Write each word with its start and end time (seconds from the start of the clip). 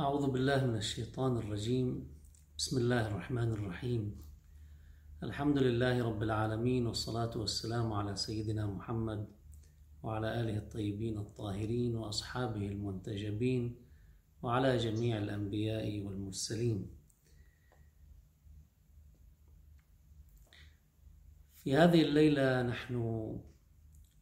أعوذ 0.00 0.30
بالله 0.30 0.66
من 0.66 0.76
الشيطان 0.76 1.36
الرجيم. 1.36 2.08
بسم 2.58 2.78
الله 2.78 3.06
الرحمن 3.06 3.52
الرحيم. 3.52 4.16
الحمد 5.22 5.58
لله 5.58 6.04
رب 6.04 6.22
العالمين 6.22 6.86
والصلاة 6.86 7.36
والسلام 7.36 7.92
على 7.92 8.16
سيدنا 8.16 8.66
محمد 8.66 9.28
وعلى 10.02 10.40
آله 10.40 10.56
الطيبين 10.56 11.18
الطاهرين 11.18 11.96
وأصحابه 11.96 12.68
المنتجبين 12.68 13.76
وعلى 14.42 14.76
جميع 14.76 15.18
الأنبياء 15.18 16.00
والمرسلين. 16.00 16.90
في 21.56 21.76
هذه 21.76 22.02
الليلة 22.02 22.62
نحن 22.62 22.94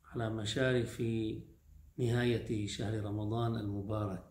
على 0.05 0.31
مشارف 0.31 1.01
نهاية 1.99 2.67
شهر 2.67 3.05
رمضان 3.05 3.57
المبارك. 3.57 4.30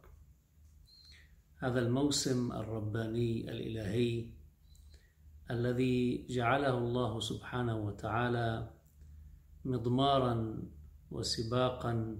هذا 1.62 1.80
الموسم 1.80 2.52
الرباني 2.52 3.52
الإلهي 3.52 4.25
الذي 5.52 6.25
جعله 6.29 6.78
الله 6.78 7.20
سبحانه 7.20 7.78
وتعالى 7.78 8.71
مضمارا 9.65 10.64
وسباقا 11.11 12.18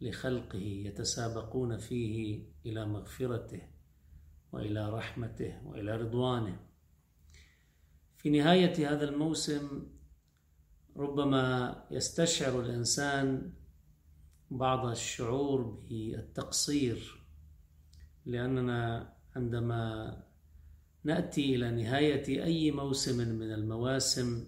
لخلقه 0.00 0.58
يتسابقون 0.58 1.78
فيه 1.78 2.42
إلى 2.66 2.86
مغفرته 2.86 3.62
وإلى 4.52 4.90
رحمته 4.90 5.60
وإلى 5.66 5.96
رضوانه. 5.96 6.60
في 8.16 8.30
نهاية 8.30 8.92
هذا 8.92 9.08
الموسم 9.08 9.86
ربما 10.96 11.74
يستشعر 11.90 12.60
الإنسان 12.60 13.52
بعض 14.50 14.86
الشعور 14.86 15.62
بالتقصير 15.88 17.19
لأننا 18.26 19.12
عندما 19.36 20.16
نأتي 21.04 21.54
إلى 21.56 21.70
نهاية 21.70 22.44
أي 22.44 22.70
موسم 22.70 23.38
من 23.38 23.52
المواسم 23.52 24.44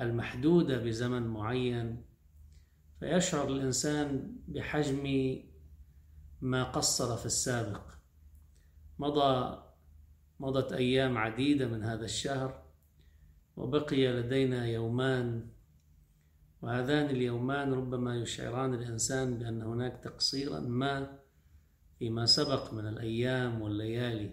المحدودة 0.00 0.78
بزمن 0.78 1.22
معين 1.22 2.02
فيشعر 3.00 3.48
الإنسان 3.48 4.36
بحجم 4.48 5.36
ما 6.40 6.64
قصر 6.64 7.16
في 7.16 7.26
السابق. 7.26 7.82
مضى 8.98 9.62
مضت 10.40 10.72
أيام 10.72 11.18
عديدة 11.18 11.68
من 11.68 11.82
هذا 11.82 12.04
الشهر 12.04 12.62
وبقي 13.56 14.06
لدينا 14.06 14.66
يومان 14.66 15.48
وهذان 16.62 17.06
اليومان 17.06 17.72
ربما 17.72 18.16
يشعران 18.16 18.74
الإنسان 18.74 19.38
بأن 19.38 19.62
هناك 19.62 20.00
تقصيرا 20.04 20.60
ما 20.60 21.19
فيما 22.00 22.26
سبق 22.26 22.72
من 22.72 22.86
الأيام 22.86 23.62
والليالي. 23.62 24.30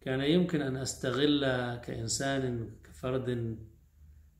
كان 0.00 0.20
يمكن 0.20 0.62
أن 0.62 0.76
أستغل 0.76 1.44
كإنسان 1.76 2.70
كفرد 2.84 3.58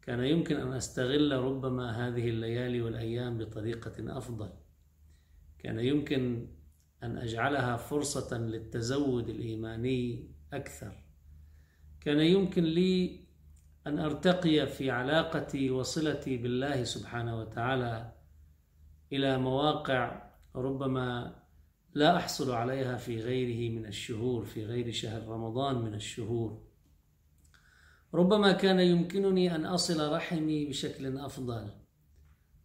كان 0.02 0.24
يمكن 0.24 0.56
أن 0.56 0.72
أستغل 0.72 1.32
ربما 1.32 1.90
هذه 1.90 2.28
الليالي 2.28 2.82
والأيام 2.82 3.38
بطريقة 3.38 4.18
أفضل. 4.18 4.50
كان 5.58 5.78
يمكن 5.78 6.48
أن 7.02 7.18
أجعلها 7.18 7.76
فرصة 7.76 8.38
للتزود 8.38 9.28
الإيماني 9.28 10.30
أكثر. 10.52 11.04
كان 12.00 12.20
يمكن 12.20 12.64
لي 12.64 13.20
أن 13.86 13.98
أرتقي 13.98 14.66
في 14.66 14.90
علاقتي 14.90 15.70
وصلتي 15.70 16.36
بالله 16.36 16.84
سبحانه 16.84 17.38
وتعالى 17.38 18.12
إلى 19.12 19.38
مواقع 19.38 20.30
ربما 20.56 21.43
لا 21.94 22.16
أحصل 22.16 22.50
عليها 22.50 22.96
في 22.96 23.20
غيره 23.20 23.74
من 23.74 23.86
الشهور 23.86 24.44
في 24.44 24.64
غير 24.64 24.92
شهر 24.92 25.28
رمضان 25.28 25.76
من 25.76 25.94
الشهور. 25.94 26.62
ربما 28.14 28.52
كان 28.52 28.80
يمكنني 28.80 29.54
أن 29.54 29.64
أصل 29.64 30.12
رحمي 30.12 30.66
بشكل 30.66 31.18
أفضل. 31.18 31.70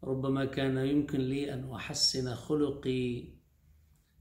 ربما 0.03 0.45
كان 0.45 0.77
يمكن 0.77 1.19
لي 1.19 1.53
أن 1.53 1.71
أحسن 1.71 2.35
خلقي 2.35 3.23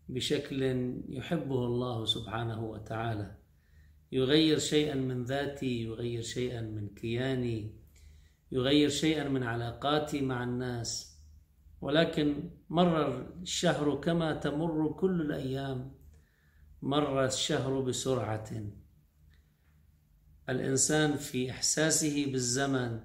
بشكل 0.09 0.63
يحبه 1.09 1.65
الله 1.67 2.05
سبحانه 2.05 2.65
وتعالى. 2.65 3.37
يغير 4.13 4.59
شيئا 4.59 4.95
من 4.95 5.25
ذاتي 5.25 5.83
يغير 5.83 6.23
شيئا 6.23 6.61
من 6.61 6.89
كياني 6.89 7.77
يغير 8.53 8.89
شيئا 8.89 9.29
من 9.29 9.43
علاقاتي 9.43 10.21
مع 10.21 10.45
الناس. 10.45 11.18
ولكن 11.81 12.51
مر 12.69 13.23
الشهر 13.43 14.01
كما 14.01 14.35
تمر 14.35 14.93
كل 14.93 15.21
الأيام. 15.21 15.95
مر 16.83 17.25
الشهر 17.25 17.81
بسرعة. 17.81 18.51
الإنسان 20.49 21.17
في 21.17 21.51
إحساسه 21.51 22.33
بالزمن 22.33 23.01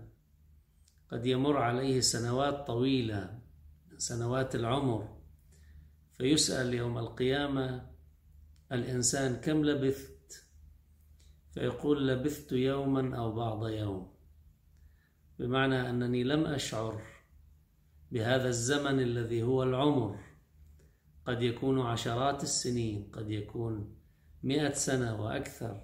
قد 1.11 1.25
يمر 1.25 1.57
عليه 1.57 1.99
سنوات 1.99 2.67
طويلة 2.67 3.39
سنوات 3.97 4.55
العمر. 4.55 5.17
فيسأل 6.17 6.73
يوم 6.73 6.97
القيامة 6.97 7.89
الإنسان 8.71 9.35
كم 9.35 9.65
لبثت؟ 9.65 10.47
فيقول 11.53 12.07
لبثت 12.07 12.51
يوما 12.51 13.17
أو 13.17 13.31
بعض 13.35 13.67
يوم. 13.67 14.13
بمعنى 15.39 15.89
أنني 15.89 16.23
لم 16.23 16.45
أشعر 16.45 17.12
بهذا 18.13 18.47
الزمن 18.47 18.99
الذي 18.99 19.43
هو 19.43 19.63
العمر. 19.63 20.19
قد 21.25 21.41
يكون 21.41 21.81
عشرات 21.81 22.43
السنين 22.43 23.09
قد 23.13 23.29
يكون 23.29 23.95
مئة 24.43 24.73
سنة 24.73 25.21
وأكثر. 25.21 25.81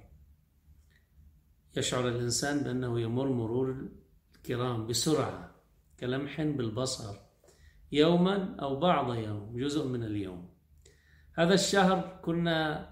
يشعر 1.77 2.07
الإنسان 2.07 2.63
بأنه 2.63 2.99
يمر 2.99 3.27
مرور 3.27 3.89
الكرام 4.35 4.87
بسرعة 4.87 5.55
كلمح 5.99 6.41
بالبصر 6.41 7.15
يوما 7.91 8.55
أو 8.61 8.79
بعض 8.79 9.15
يوم 9.15 9.57
جزء 9.57 9.87
من 9.87 10.03
اليوم. 10.03 10.49
هذا 11.33 11.53
الشهر 11.53 12.19
كنا 12.21 12.89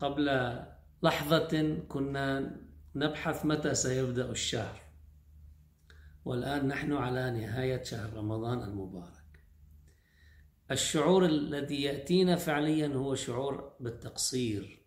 قبل 0.00 0.26
لحظة 1.02 1.78
كنا 1.88 2.56
نبحث 2.94 3.46
متى 3.46 3.74
سيبدأ 3.74 4.30
الشهر. 4.30 4.83
والآن 6.24 6.68
نحن 6.68 6.92
على 6.92 7.30
نهاية 7.30 7.82
شهر 7.82 8.12
رمضان 8.12 8.62
المبارك. 8.62 9.44
الشعور 10.70 11.26
الذي 11.26 11.82
يأتينا 11.82 12.36
فعليا 12.36 12.88
هو 12.88 13.14
شعور 13.14 13.72
بالتقصير. 13.80 14.82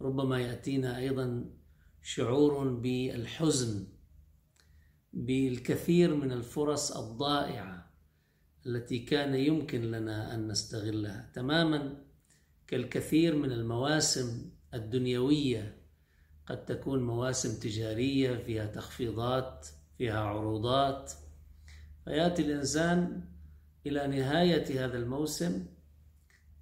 ربما 0.00 0.40
يأتينا 0.40 0.98
أيضا 0.98 1.50
شعور 2.02 2.68
بالحزن 2.68 3.86
بالكثير 5.12 6.14
من 6.14 6.32
الفرص 6.32 6.96
الضائعة 6.96 7.94
التي 8.66 8.98
كان 8.98 9.34
يمكن 9.34 9.82
لنا 9.82 10.34
أن 10.34 10.48
نستغلها. 10.48 11.30
تماما 11.34 12.04
كالكثير 12.66 13.36
من 13.36 13.52
المواسم 13.52 14.50
الدنيوية 14.74 15.76
قد 16.46 16.64
تكون 16.64 17.02
مواسم 17.02 17.60
تجارية 17.60 18.36
فيها 18.36 18.66
تخفيضات 18.66 19.68
فيها 19.98 20.20
عروضات. 20.20 21.12
فيأتي 22.04 22.42
الإنسان 22.42 23.24
إلى 23.86 24.06
نهاية 24.06 24.84
هذا 24.84 24.98
الموسم 24.98 25.66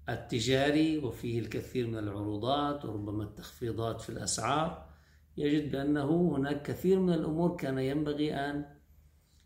التجاري 0.08 0.98
وفيه 0.98 1.40
الكثير 1.40 1.86
من 1.86 1.98
العروضات 1.98 2.84
وربما 2.84 3.24
التخفيضات 3.24 4.00
في 4.00 4.10
الأسعار. 4.10 4.92
يجد 5.36 5.72
بأنه 5.72 6.36
هناك 6.36 6.62
كثير 6.62 6.98
من 6.98 7.12
الأمور 7.12 7.56
كان 7.56 7.78
ينبغي 7.78 8.34
أن 8.34 8.64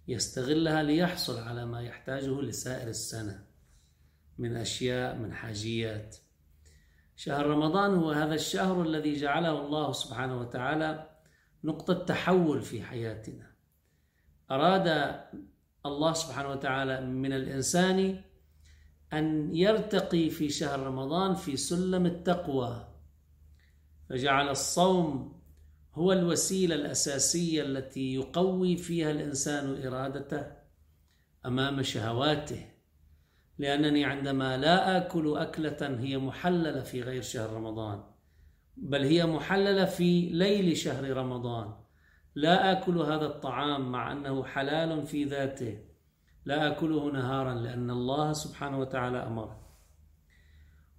يستغلها 0.09 0.83
ليحصل 0.83 1.39
على 1.39 1.67
ما 1.67 1.81
يحتاجه 1.81 2.41
لسائر 2.41 2.89
السنة 2.89 3.45
من 4.39 4.57
أشياء 4.57 5.17
من 5.17 5.33
حاجيات. 5.33 6.17
شهر 7.17 7.47
رمضان 7.47 7.95
هو 7.95 8.11
هذا 8.11 8.35
الشهر 8.35 8.83
الذي 8.83 9.15
جعله 9.15 9.67
الله 9.67 9.93
سبحانه 9.93 10.41
وتعالى 10.41 11.11
نقطة 11.65 12.05
تحول 12.05 12.63
في 12.63 12.83
حياتنا. 12.83 13.56
أراد 14.51 15.17
الله 15.87 16.13
سبحانه 16.13 16.49
وتعالى 16.49 17.01
من 17.01 17.33
الإنسان 17.33 18.21
أن 19.13 19.55
يرتقي 19.55 20.31
في 20.31 20.49
شهر 20.49 20.81
رمضان 20.81 21.35
في 21.35 21.57
سلم 21.57 22.07
التقوى 22.07 22.89
فجعل 24.09 24.49
الصوم 24.49 25.43
هو 25.95 26.13
الوسيلة 26.13 26.75
الأساسية 26.75 27.63
التي 27.63 28.15
يقوي 28.15 28.77
فيها 28.77 29.11
الإنسان 29.11 29.87
إرادته 29.87 30.47
أمام 31.47 31.83
شهواته. 31.83 32.67
لأنني 33.59 34.05
عندما 34.05 34.57
لا 34.57 34.97
آكل 34.97 35.37
أكلة 35.37 35.99
هي 36.01 36.19
محللة 36.19 36.81
في 36.81 37.03
غير 37.03 37.23
شهر 37.23 37.53
رمضان 37.53 38.05
بل 38.77 39.03
هي 39.03 39.27
محللة 39.27 39.85
في 39.85 40.29
ليل 40.29 40.77
شهر 40.77 41.17
رمضان. 41.17 41.86
لا 42.37 42.73
آكل 42.73 42.99
هذا 42.99 43.27
الطعام 43.27 43.93
مع 43.93 44.13
أنه 44.13 44.45
حلال 44.45 45.07
في 45.07 45.25
ذاته. 45.25 45.79
لا 46.45 46.67
آكله 46.67 47.13
نهارا 47.13 47.55
لأن 47.55 47.91
الله 47.91 48.33
سبحانه 48.33 48.79
وتعالى 48.79 49.19
أمر 49.19 49.57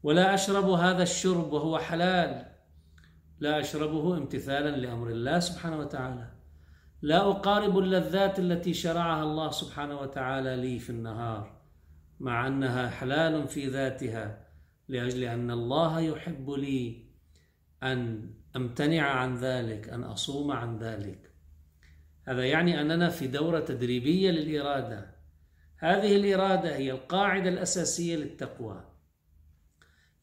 ولا 0.03 0.33
أشرب 0.33 0.69
هذا 0.69 1.03
الشرب 1.03 1.53
وهو 1.53 1.77
حلال. 1.77 2.45
لا 3.39 3.59
أشربه 3.59 4.17
امتثالا 4.17 4.77
لأمر 4.77 5.09
الله 5.09 5.39
سبحانه 5.39 5.79
وتعالى. 5.79 6.31
لا 7.01 7.29
أقارب 7.29 7.77
اللذات 7.77 8.39
التي 8.39 8.73
شرعها 8.73 9.23
الله 9.23 9.51
سبحانه 9.51 9.99
وتعالى 9.99 10.55
لي 10.55 10.79
في 10.79 10.89
النهار 10.89 11.61
مع 12.19 12.47
أنها 12.47 12.89
حلال 12.89 13.47
في 13.47 13.67
ذاتها 13.67 14.47
لأجل 14.87 15.23
أن 15.23 15.51
الله 15.51 15.99
يحب 15.99 16.49
لي 16.49 17.06
أن 17.83 18.29
أمتنع 18.55 19.01
عن 19.01 19.35
ذلك 19.35 19.89
أن 19.89 20.03
أصوم 20.03 20.51
عن 20.51 20.77
ذلك. 20.77 21.31
هذا 22.23 22.45
يعني 22.45 22.81
أننا 22.81 23.09
في 23.09 23.27
دورة 23.27 23.59
تدريبية 23.59 24.31
للإرادة. 24.31 25.15
هذه 25.77 26.15
الإرادة 26.15 26.75
هي 26.75 26.91
القاعدة 26.91 27.49
الأساسية 27.49 28.15
للتقوى. 28.15 28.83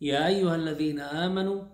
يا 0.00 0.26
أيها 0.26 0.56
الذين 0.56 1.00
آمنوا 1.00 1.64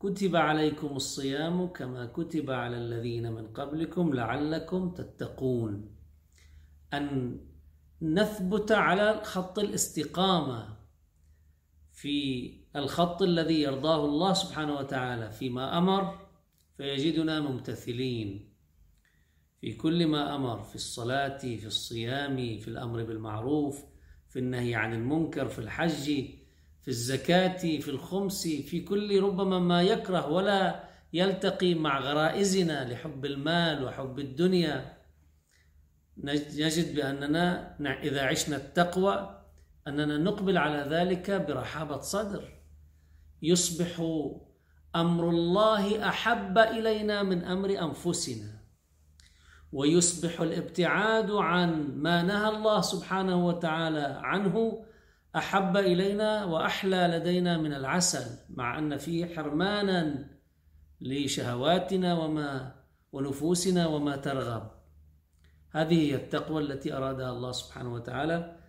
كتب 0.00 0.36
عليكم 0.36 0.86
الصيام 0.86 1.66
كما 1.66 2.06
كتب 2.06 2.50
على 2.50 2.76
الذين 2.76 3.32
من 3.32 3.46
قبلكم 3.46 4.14
لعلكم 4.14 4.90
تتقون. 4.94 5.96
أن 6.94 7.40
نثبت 8.02 8.72
على 8.72 9.20
خط 9.24 9.58
الاستقامة 9.58 10.79
في 12.00 12.52
الخط 12.76 13.22
الذي 13.22 13.60
يرضاه 13.62 14.04
الله 14.04 14.32
سبحانه 14.32 14.74
وتعالى 14.74 15.32
فيما 15.32 15.78
أمر 15.78 16.18
فيجدنا 16.76 17.40
ممتثلين. 17.40 18.54
في 19.60 19.72
كل 19.72 20.06
ما 20.06 20.34
أمر 20.36 20.62
في 20.62 20.74
الصلاة 20.74 21.38
في 21.38 21.66
الصيام 21.66 22.36
في 22.58 22.68
الأمر 22.68 23.04
بالمعروف 23.04 23.84
في 24.28 24.38
النهي 24.38 24.74
عن 24.74 24.94
المنكر 24.94 25.48
في 25.48 25.58
الحج 25.58 26.04
في 26.82 26.88
الزكاة 26.88 27.56
في 27.56 27.88
الخمس 27.88 28.48
في 28.48 28.80
كل 28.80 29.20
ربما 29.20 29.58
ما 29.58 29.82
يكره 29.82 30.28
ولا 30.28 30.84
يلتقي 31.12 31.74
مع 31.74 32.00
غرائزنا 32.00 32.92
لحب 32.92 33.24
المال 33.24 33.84
وحب 33.84 34.18
الدنيا. 34.18 34.96
نجد 36.16 36.94
بأننا 36.94 37.76
إذا 38.02 38.22
عشنا 38.22 38.56
التقوى 38.56 39.39
أننا 39.88 40.18
نقبل 40.18 40.58
على 40.58 40.86
ذلك 40.90 41.30
برحابة 41.30 42.00
صدر. 42.00 42.48
يصبح 43.42 44.06
أمر 44.96 45.30
الله 45.30 46.08
أحب 46.08 46.58
إلينا 46.58 47.22
من 47.22 47.44
أمر 47.44 47.70
أنفسنا. 47.70 48.60
ويصبح 49.72 50.40
الابتعاد 50.40 51.30
عن 51.30 51.94
ما 51.96 52.22
نهى 52.22 52.48
الله 52.48 52.80
سبحانه 52.80 53.46
وتعالى 53.46 54.20
عنه 54.22 54.84
أحب 55.36 55.76
إلينا 55.76 56.44
وأحلى 56.44 57.06
لدينا 57.06 57.58
من 57.58 57.72
العسل 57.72 58.38
مع 58.50 58.78
أن 58.78 58.96
فيه 58.96 59.34
حرمانا 59.34 60.28
لشهواتنا 61.00 62.18
وما 62.18 62.74
ونفوسنا 63.12 63.86
وما 63.86 64.16
ترغب. 64.16 64.70
هذه 65.70 66.10
هي 66.10 66.14
التقوى 66.14 66.62
التي 66.62 66.92
أرادها 66.92 67.30
الله 67.30 67.52
سبحانه 67.52 67.94
وتعالى. 67.94 68.59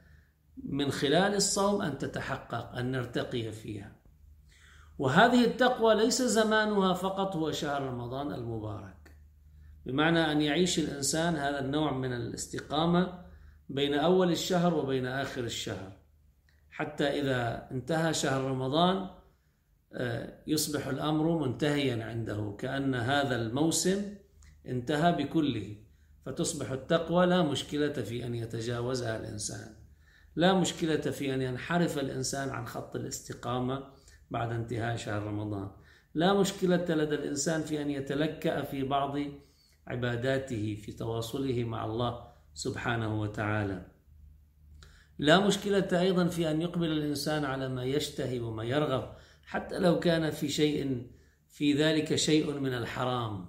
من 0.63 0.92
خلال 0.92 1.36
الصوم 1.36 1.81
أن 1.81 1.98
تتحقق 1.98 2.75
أن 2.75 2.92
نرتقي 2.92 3.52
فيها. 3.52 3.96
وهذه 5.00 5.46
التقوى 5.46 5.96
ليس 5.96 6.22
زمانها 6.22 6.94
فقط 6.94 7.36
هو 7.36 7.52
شهر 7.52 7.81
رمضان 7.81 8.34
المبارك. 8.34 9.16
بمعنى 9.86 10.31
أن 10.31 10.42
يعيش 10.42 10.80
الإنسان 10.80 11.36
هذا 11.36 11.60
النوع 11.60 11.94
من 11.94 12.13
الاستقامة 12.13 13.25
بين 13.69 13.94
أول 13.94 14.31
الشهر 14.31 14.74
وبين 14.74 15.06
آخر 15.06 15.44
الشهر. 15.44 15.98
حتى 16.72 17.04
إذا 17.04 17.68
انتهى 17.72 18.13
شهر 18.13 18.42
رمضان 18.42 19.10
آه، 19.94 20.44
يصبح 20.48 20.88
الأمر 20.88 21.48
منتهيا 21.48 22.04
عنده 22.04 22.56
كأن 22.60 22.96
هذا 22.96 23.36
الموسم 23.36 24.16
انتهى 24.66 25.12
بكله 25.12 25.75
فتصبح 26.25 26.72
التقوى 26.72 27.25
لا 27.25 27.42
مشكلة 27.42 27.94
في 27.94 28.25
أن 28.25 28.36
يتجاوزها 28.36 29.18
الإنسان. 29.18 29.81
لا 30.36 30.54
مشكلة 30.54 31.01
في 31.01 31.33
أن 31.33 31.42
ينحرف 31.42 32.00
الإنسان 32.00 32.50
عن 32.50 32.68
خط 32.68 32.95
الاستقامة 32.95 33.83
بعد 34.31 34.51
انتهاء 34.51 34.95
شهر 34.95 35.24
رمضان. 35.24 35.72
لا 36.13 36.33
مشكلة 36.33 36.86
لدى 36.89 37.16
الإنسان 37.16 37.62
في 37.62 37.81
أن 37.81 37.89
يتلكأ 37.89 38.62
في 38.62 38.83
بعض 38.83 39.18
عباداته 39.88 40.75
في 40.75 40.92
تواصله 40.92 41.63
مع 41.63 41.86
الله 41.86 42.28
سبحانه 42.54 43.22
وتعالى. 43.22 43.86
لا 45.19 45.39
مشكلة 45.39 46.01
أيضا 46.01 46.28
في 46.28 46.51
أن 46.51 46.62
يقبل 46.62 46.92
الإنسان 46.92 47.45
على 47.45 47.69
ما 47.69 47.84
يشتهي 47.84 48.39
وما 48.39 48.63
يرغب 48.63 49.16
حتى 49.45 49.80
لو 49.80 50.00
كان 50.00 50.31
في 50.31 50.50
شيء 50.50 51.07
في 51.50 51.74
ذلك 51.74 52.16
شيء 52.16 52.60
من 52.60 52.74
الحرام. 52.74 53.45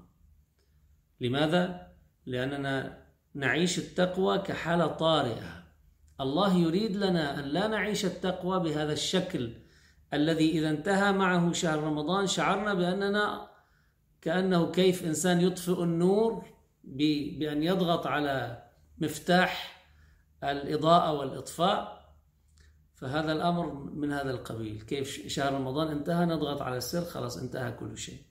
لماذا؟ 1.20 1.93
لأننا 2.26 3.02
نعيش 3.35 3.78
التقوى 3.78 4.38
كحالة 4.38 4.87
طارئة. 4.87 5.62
الله 6.22 6.56
يريد 6.56 6.96
لنا 6.96 7.38
أن 7.38 7.44
لا 7.44 7.66
نعيش 7.66 8.04
التقوى 8.04 8.60
بهذا 8.60 8.92
الشكل 8.92 9.52
الذي 10.14 10.50
إذا 10.50 10.70
انتهى 10.70 11.12
معه 11.12 11.52
شهر 11.52 11.82
رمضان 11.82 12.26
شعرنا 12.26 12.74
بأننا 12.74 13.50
كأنه 14.20 14.70
كيف 14.70 15.04
إنسان 15.04 15.40
يطفئ 15.40 15.82
النور 15.82 16.44
بأن 16.84 17.62
يضغط 17.62 18.06
على 18.06 18.62
مفتاح 18.98 19.82
الإضاءة 20.44 21.12
والإطفاء. 21.12 22.02
فهذا 22.94 23.32
الأمر 23.32 23.75
من 23.75 24.12
هذا 24.12 24.30
القبيل. 24.30 24.82
كيف 24.82 25.26
شهر 25.26 25.54
رمضان 25.54 25.88
انتهى 25.88 26.26
نضغط 26.26 26.62
على 26.62 26.76
السر 26.76 27.04
خلاص 27.04 27.36
انتهى 27.36 27.72
كل 27.72 27.98
شيء. 27.98 28.22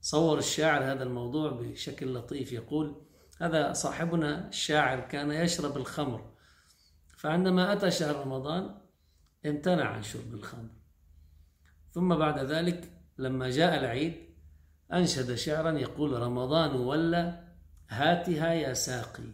صور 0.00 0.38
الشاعر 0.38 0.84
هذا 0.92 1.02
الموضوع 1.02 1.50
بشكل 1.50 2.14
لطيف 2.14 2.52
يقول 2.52 3.02
هذا 3.40 3.72
صاحبنا 3.72 4.48
الشاعر 4.48 5.00
كان 5.00 5.30
يشرب 5.30 5.76
الخمر 5.76 6.35
فعندما 7.16 7.72
أتى 7.72 7.90
شهر 7.90 8.16
رمضان 8.16 8.74
امتنع 9.46 9.84
عن 9.84 10.02
شرب 10.02 10.34
الخمر. 10.34 10.70
ثم 11.92 12.16
بعد 12.16 12.38
ذلك 12.38 12.92
لما 13.18 13.50
جاء 13.50 13.78
العيد 13.78 14.14
أنشد 14.92 15.34
شعرا 15.34 15.70
يقول 15.70 16.22
رمضان 16.22 16.70
ولا 16.76 17.44
هاتها 17.88 18.52
يا 18.52 18.72
ساقي 18.72 19.32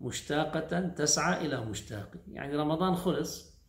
مشتاقة 0.00 0.80
تسعى 0.88 1.46
إلى 1.46 1.64
مشتاق 1.64 2.10
يعني 2.28 2.56
رمضان 2.56 2.96
خلص 2.96 3.60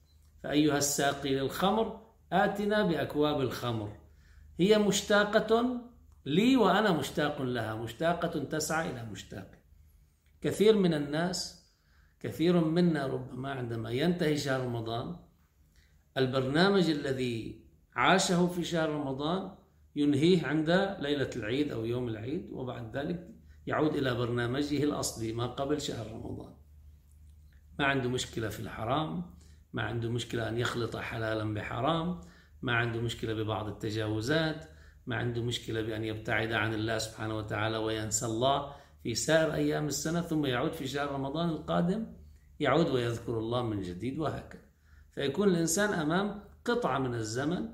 فأيها 0.44 0.78
الساقي 0.78 1.36
للخمر 1.36 2.02
آتنا 2.32 2.84
بأكواب 2.84 3.42
الخمر. 3.42 3.98
هي 4.60 4.78
مشتاقة 4.78 5.82
لي 6.26 6.56
وأنا 6.56 6.92
مشتاق 6.92 7.42
لها 7.42 7.76
مشتاقة 7.76 8.44
تسعى 8.44 8.92
إلى 8.92 9.06
مشتاق 9.06 9.52
كثير 10.42 10.78
من 10.78 10.94
الناس 10.94 11.61
كثير 12.24 12.66
منا 12.66 13.08
ربما 13.08 13.52
عندما 13.52 13.92
ينتهي 13.92 14.38
شهر 14.38 14.62
رمضان 14.62 15.16
البرنامج 16.18 16.90
الذي 16.90 17.62
عاشه 17.96 18.48
في 18.48 18.64
شهر 18.64 18.90
رمضان 18.90 19.52
ينهيه 19.96 20.48
عند 20.48 20.98
ليلة 21.00 21.30
العيد 21.36 21.72
أو 21.72 21.86
يوم 21.86 22.08
العيد 22.08 22.50
وبعد 22.52 22.98
ذلك 22.98 23.28
يعود 23.68 23.96
إلى 23.96 24.16
برنامجه 24.16 24.84
الأصلي 24.84 25.34
ما 25.34 25.48
قبل 25.48 25.82
شهر 25.82 26.12
رمضان. 26.12 26.54
ما 27.80 27.86
عنده 27.86 28.10
مشكلة 28.10 28.50
في 28.50 28.60
الحرام 28.60 29.24
ما 29.74 29.84
عنده 29.84 30.10
مشكلة 30.10 30.50
أن 30.50 30.58
يخلط 30.58 30.98
حلالا 30.98 31.54
بحرام 31.54 32.22
ما 32.62 32.76
عنده 32.76 33.02
مشكلة 33.02 33.34
ببعض 33.34 33.68
التجاوزات 33.68 34.66
ما 35.08 35.16
عنده 35.16 35.42
مشكلة 35.42 35.82
بأن 35.82 36.04
يبتعد 36.04 36.54
عن 36.54 36.74
الله 36.74 36.98
سبحانه 36.98 37.38
وتعالى 37.38 37.78
وينسى 37.78 38.26
الله. 38.26 38.74
في 39.04 39.16
سائر 39.16 39.54
أيام 39.54 39.88
السنة 39.88 40.22
ثم 40.22 40.46
يعود 40.46 40.74
في 40.74 40.88
شهر 40.88 41.12
رمضان 41.12 41.50
القادم 41.50 42.06
يعود 42.60 42.90
ويذكر 42.90 43.40
الله 43.40 43.62
من 43.64 43.82
جديد 43.82 44.20
وهكذا. 44.20 44.62
فيكون 45.16 45.50
الإنسان 45.50 45.94
أمام 45.94 46.44
قطعة 46.66 47.00
من 47.00 47.16
الزمن 47.16 47.70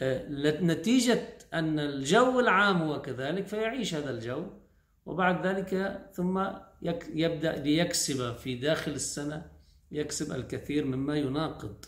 آه، 0.00 0.28
نتيجة 0.62 1.28
أن 1.54 1.78
الجو 1.78 2.40
العام 2.40 2.82
هو 2.82 3.02
كذلك 3.02 3.46
فيعيش 3.46 3.94
هذا 3.94 4.10
الجو 4.10 4.46
وبعد 5.06 5.46
ذلك 5.46 6.02
ثم 6.12 6.44
يبدأ 7.14 7.52
ليكسب 7.52 8.36
في 8.36 8.54
داخل 8.54 8.92
السنة 8.92 9.50
يكسب 9.92 10.32
الكثير 10.32 10.84
مما 10.84 11.16
يناقض 11.16 11.84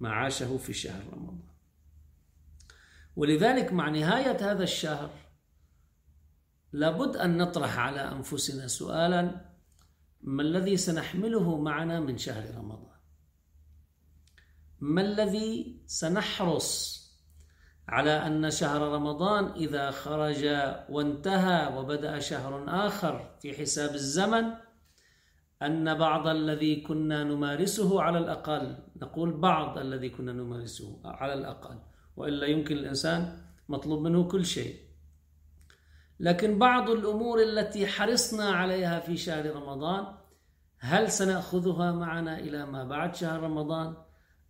ما 0.00 0.10
عاشه 0.10 0.56
في 0.56 0.72
شهر 0.72 1.02
رمضان. 1.12 1.40
ولذلك 3.16 3.72
مع 3.72 3.88
نهاية 3.88 4.52
هذا 4.52 4.62
الشهر 4.62 5.10
لابد 6.72 7.16
أن 7.16 7.38
نطرح 7.38 7.78
على 7.78 8.00
أنفسنا 8.00 8.66
سؤالا 8.66 9.50
ما 10.22 10.42
الذي 10.42 10.76
سنحمله 10.76 11.58
معنا 11.58 12.00
من 12.00 12.18
شهر 12.18 12.54
رمضان؟ 12.54 12.90
ما 14.80 15.00
الذي 15.00 15.82
سنحرص 15.86 17.00
على 17.88 18.10
أن 18.10 18.50
شهر 18.50 18.82
رمضان 18.82 19.44
إذا 19.44 19.90
خرج 19.90 20.44
وانتهى 20.88 21.76
وبدأ 21.76 22.18
شهر 22.18 22.64
آخر 22.86 23.36
في 23.40 23.52
حساب 23.52 23.94
الزمن 23.94 24.44
أن 25.62 25.94
بعض 25.94 26.26
الذي 26.26 26.80
كنا 26.80 27.24
نمارسه 27.24 28.02
على 28.02 28.18
الأقل 28.18 28.76
نقول 28.96 29.40
بعض 29.40 29.78
الذي 29.78 30.08
كنا 30.08 30.32
نمارسه 30.32 31.00
على 31.04 31.34
الأقل 31.34 31.78
وإلا 32.16 32.46
يمكن 32.46 32.76
الإنسان 32.76 33.42
مطلوب 33.68 34.02
منه 34.02 34.24
كل 34.24 34.44
شيء. 34.44 34.89
لكن 36.20 36.58
بعض 36.58 36.90
الأمور 36.90 37.42
التي 37.42 37.86
حرصنا 37.86 38.50
عليها 38.50 39.00
في 39.00 39.16
شهر 39.16 39.56
رمضان 39.56 40.06
هل 40.78 41.12
سنأخذها 41.12 41.92
معنا 41.92 42.38
إلى 42.38 42.66
ما 42.66 42.84
بعد 42.84 43.14
شهر 43.14 43.40
رمضان 43.40 43.96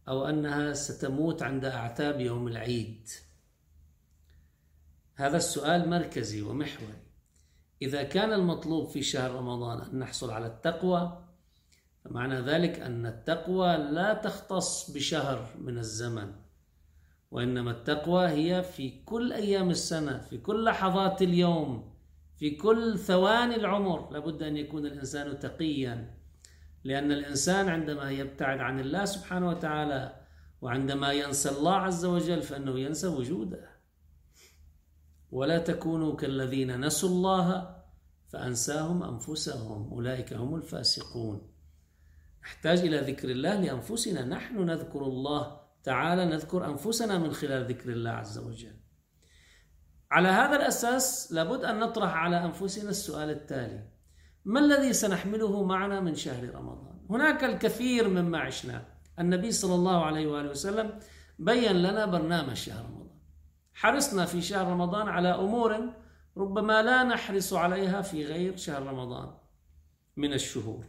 أو 0.08 0.28
أنها 0.28 0.72
ستموت 0.72 1.42
عند 1.42 1.64
أعتاب 1.64 2.20
يوم 2.20 2.48
العيد؟ 2.48 3.08
هذا 5.14 5.36
السؤال 5.36 5.90
مركزي 5.90 6.42
ومحوري 6.42 7.02
إذا 7.82 8.02
كان 8.02 8.32
المطلوب 8.32 8.88
في 8.88 9.02
شهر 9.02 9.30
رمضان 9.30 9.80
أن 9.80 9.98
نحصل 9.98 10.30
على 10.30 10.46
التقوى 10.46 11.24
فمعنى 12.04 12.40
ذلك 12.40 12.80
أن 12.80 13.06
التقوى 13.06 13.76
لا 13.76 14.14
تختص 14.14 14.90
بشهر 14.90 15.56
من 15.58 15.78
الزمن. 15.78 16.32
وإنما 17.30 17.70
التقوى 17.70 18.28
هي 18.28 18.62
في 18.62 19.02
كل 19.04 19.32
أيام 19.32 19.70
السنة 19.70 20.18
في 20.18 20.38
كل 20.38 20.64
لحظات 20.64 21.22
اليوم 21.22 21.90
في 22.36 22.50
كل 22.50 22.98
ثواني 22.98 23.56
العمر. 23.56 24.10
لابد 24.12 24.42
أن 24.42 24.56
يكون 24.56 24.86
الإنسان 24.86 25.38
تقيا 25.38 26.16
لأن 26.84 27.12
الإنسان 27.12 27.68
عندما 27.68 28.10
يبتعد 28.10 28.58
عن 28.58 28.80
الله 28.80 29.04
سبحانه 29.04 29.48
وتعالى 29.48 30.20
وعندما 30.60 31.12
ينسى 31.12 31.50
الله 31.50 31.74
عز 31.74 32.04
وجل 32.04 32.42
فإنه 32.42 32.78
ينسى 32.78 33.06
وجوده. 33.06 33.70
ولا 35.30 35.58
تكونوا 35.58 36.16
كالذين 36.16 36.80
نسوا 36.80 37.08
الله 37.08 37.76
فأنساهم 38.28 39.02
أنفسهم 39.02 39.92
أولئك 39.92 40.32
هم 40.32 40.54
الفاسقون. 40.54 41.52
نحتاج 42.42 42.78
إلى 42.78 43.00
ذكر 43.00 43.30
الله 43.30 43.60
لأنفسنا. 43.60 44.24
نحن 44.24 44.64
نذكر 44.64 45.02
الله 45.02 45.59
تعالى 45.82 46.24
نذكر 46.24 46.66
أنفسنا 46.66 47.18
من 47.18 47.32
خلال 47.32 47.68
ذكر 47.68 47.88
الله 47.92 48.10
عز 48.10 48.38
وجل. 48.38 48.76
على 50.10 50.28
هذا 50.28 50.56
الأساس 50.56 51.32
لابد 51.32 51.64
أن 51.64 51.78
نطرح 51.80 52.14
على 52.14 52.44
أنفسنا 52.44 52.90
السؤال 52.90 53.30
التالي. 53.30 53.88
ما 54.44 54.60
الذي 54.60 54.92
سنحمله 54.92 55.64
معنا 55.64 56.00
من 56.00 56.14
شهر 56.14 56.54
رمضان؟ 56.54 57.06
هناك 57.10 57.44
الكثير 57.44 58.08
مما 58.08 58.38
عشناه 58.38 58.86
النبي 59.18 59.52
صلى 59.52 59.74
الله 59.74 60.04
عليه 60.04 60.26
وآله 60.26 60.50
وسلم 60.50 60.98
بين 61.38 61.72
لنا 61.72 62.06
برنامج 62.06 62.52
شهر 62.52 62.84
رمضان. 62.84 63.20
حرصنا 63.74 64.24
في 64.24 64.42
شهر 64.42 64.66
رمضان 64.66 65.08
على 65.08 65.28
أمور 65.28 65.92
ربما 66.36 66.82
لا 66.82 67.02
نحرص 67.02 67.52
عليها 67.52 68.02
في 68.02 68.24
غير 68.24 68.56
شهر 68.56 68.82
رمضان. 68.82 69.34
من 70.16 70.32
الشهور 70.32 70.86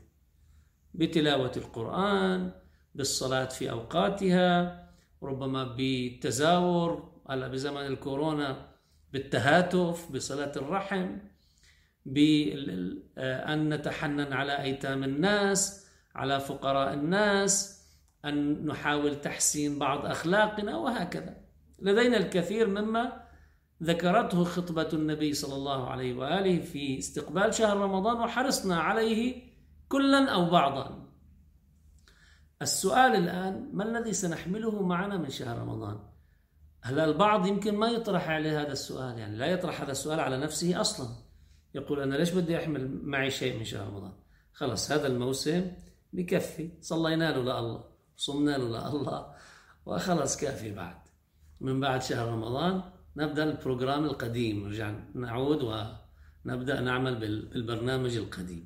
بتلاوة 0.94 1.52
القرآن 1.58 2.52
بالصلاة 2.96 3.46
في 3.46 3.72
أوقاتها 3.72 4.82
ربما 5.24 5.64
بالتزاور 5.64 7.12
هلا 7.30 7.48
بزمن 7.48 7.86
الكورونا 7.86 8.72
بالتهاتف 9.14 10.12
بصلة 10.12 10.52
الرحم 10.56 11.18
بأن 12.06 13.70
نتحنن 13.74 14.34
على 14.34 14.62
أيتام 14.62 15.04
الناس 15.04 15.88
على 16.16 16.40
فقراء 16.40 16.94
الناس 16.94 17.82
أن 18.26 18.66
نحاول 18.66 19.22
تحسين 19.22 19.80
بعض 19.80 20.06
أخلاقنا 20.06 20.78
وهكذا. 20.78 21.38
لدينا 21.80 22.18
الكثير 22.18 22.68
مما 22.68 23.24
ذكرته 23.84 24.44
خطبة 24.44 24.90
النبي 24.94 25.34
صلى 25.34 25.56
الله 25.56 25.90
عليه 25.90 26.14
وآله 26.14 26.60
في 26.60 26.98
استقبال 26.98 27.54
شهر 27.54 27.78
رمضان 27.78 28.18
وحرصنا 28.18 28.80
عليه 28.80 29.44
كلا 29.90 30.30
أو 30.30 30.50
بعضا. 30.50 31.01
السؤال 32.62 33.16
الآن 33.16 33.70
ما 33.74 33.84
الذي 33.84 34.14
سنحمله 34.14 34.82
معنا 34.82 35.18
من 35.18 35.30
شهر 35.30 35.58
رمضان؟ 35.58 36.00
هلا 36.82 37.06
البعض 37.06 37.46
يمكن 37.46 37.76
ما 37.76 37.88
يطرح 37.88 38.30
عليه 38.30 38.62
هذا 38.62 38.72
السؤال؟ 38.72 39.18
يعني 39.20 39.38
لا 39.38 39.46
يطرح 39.46 39.82
هذا 39.82 39.92
السؤال 39.92 40.20
على 40.20 40.38
نفسه 40.38 40.82
أصلا. 40.82 41.08
يقول 41.76 42.00
أنا 42.00 42.16
ليش 42.16 42.32
بدي 42.32 42.58
أحمل 42.58 43.02
معي 43.04 43.32
شيء 43.32 43.58
من 43.58 43.64
شهر 43.64 43.88
رمضان؟ 43.88 44.14
خلص 44.54 44.92
هذا 44.92 45.08
الموسم 45.08 45.72
بكفي. 46.14 46.70
صلينا 46.82 47.32
له 47.32 47.42
لله 47.42 47.84
صمنا 48.18 48.58
له 48.58 48.98
لله 48.98 49.34
وخلص 49.86 50.38
كافي 50.38 50.74
بعد. 50.74 50.98
من 51.62 51.80
بعد 51.80 52.02
شهر 52.02 52.28
رمضان 52.28 52.82
نبدأ 53.18 53.44
البروجرام 53.44 54.06
القديم. 54.06 54.68
نرجع 54.68 54.94
نعود 55.16 55.64
ونبدأ 55.64 56.82
نعمل 56.82 57.16
بالبرنامج 57.20 58.18
القديم. 58.18 58.66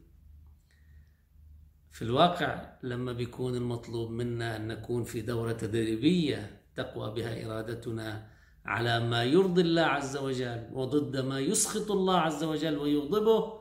في 1.96 2.02
الواقع 2.02 2.78
لما 2.84 3.14
بيكون 3.14 3.56
المطلوب 3.56 4.12
منا 4.12 4.56
أن 4.56 4.68
نكون 4.68 5.04
في 5.04 5.22
دورة 5.22 5.52
تدريبية 5.52 6.62
تقوى 6.76 7.12
بها 7.12 7.46
إرادتنا 7.46 8.28
على 8.66 9.00
ما 9.00 9.24
يرضي 9.24 9.62
الله 9.62 9.82
عز 9.82 10.18
وجل 10.18 10.68
وضد 10.74 11.18
ما 11.18 11.40
يسخط 11.40 11.92
الله 11.92 12.20
عز 12.20 12.44
وجل 12.44 12.78
ويغضبه 12.78 13.54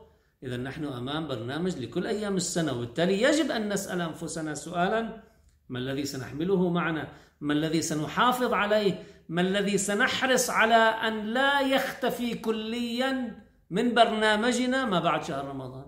إذا 0.43 0.57
نحن 0.57 0.85
أمام 0.85 1.27
برنامج 1.27 1.77
لكل 1.77 2.07
أيام 2.07 2.35
السنة 2.35 2.73
وبالتالي 2.73 3.21
يجب 3.21 3.51
أن 3.51 3.73
نسأل 3.73 4.01
أنفسنا 4.01 4.53
سؤالا 4.53 5.23
ما 5.69 5.79
الذي 5.79 6.05
سنحمله 6.05 6.69
معنا؟ 6.69 7.11
ما 7.41 7.53
الذي 7.53 7.81
سنحافظ 7.81 8.53
عليه؟ 8.53 9.03
ما 9.29 9.41
الذي 9.41 9.77
سنحرص 9.77 10.49
على 10.49 10.75
أن 11.07 11.25
لا 11.25 11.61
يختفي 11.61 12.35
كليا 12.35 13.41
من 13.69 13.93
برنامجنا 13.93 14.85
ما 14.85 14.99
بعد 14.99 15.23
شهر 15.23 15.45
رمضان؟ 15.45 15.85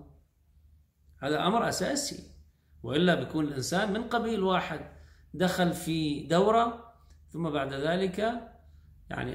هذا 1.22 1.46
أمر 1.46 1.68
أساسي. 1.68 2.37
وإلا 2.82 3.14
بيكون 3.14 3.44
الإنسان 3.44 3.92
من 3.92 4.02
قبيل 4.02 4.42
واحد 4.42 4.80
دخل 5.34 5.72
في 5.72 6.26
دورة 6.26 6.94
ثم 7.28 7.50
بعد 7.50 7.74
ذلك 7.74 8.18
يعني 9.10 9.32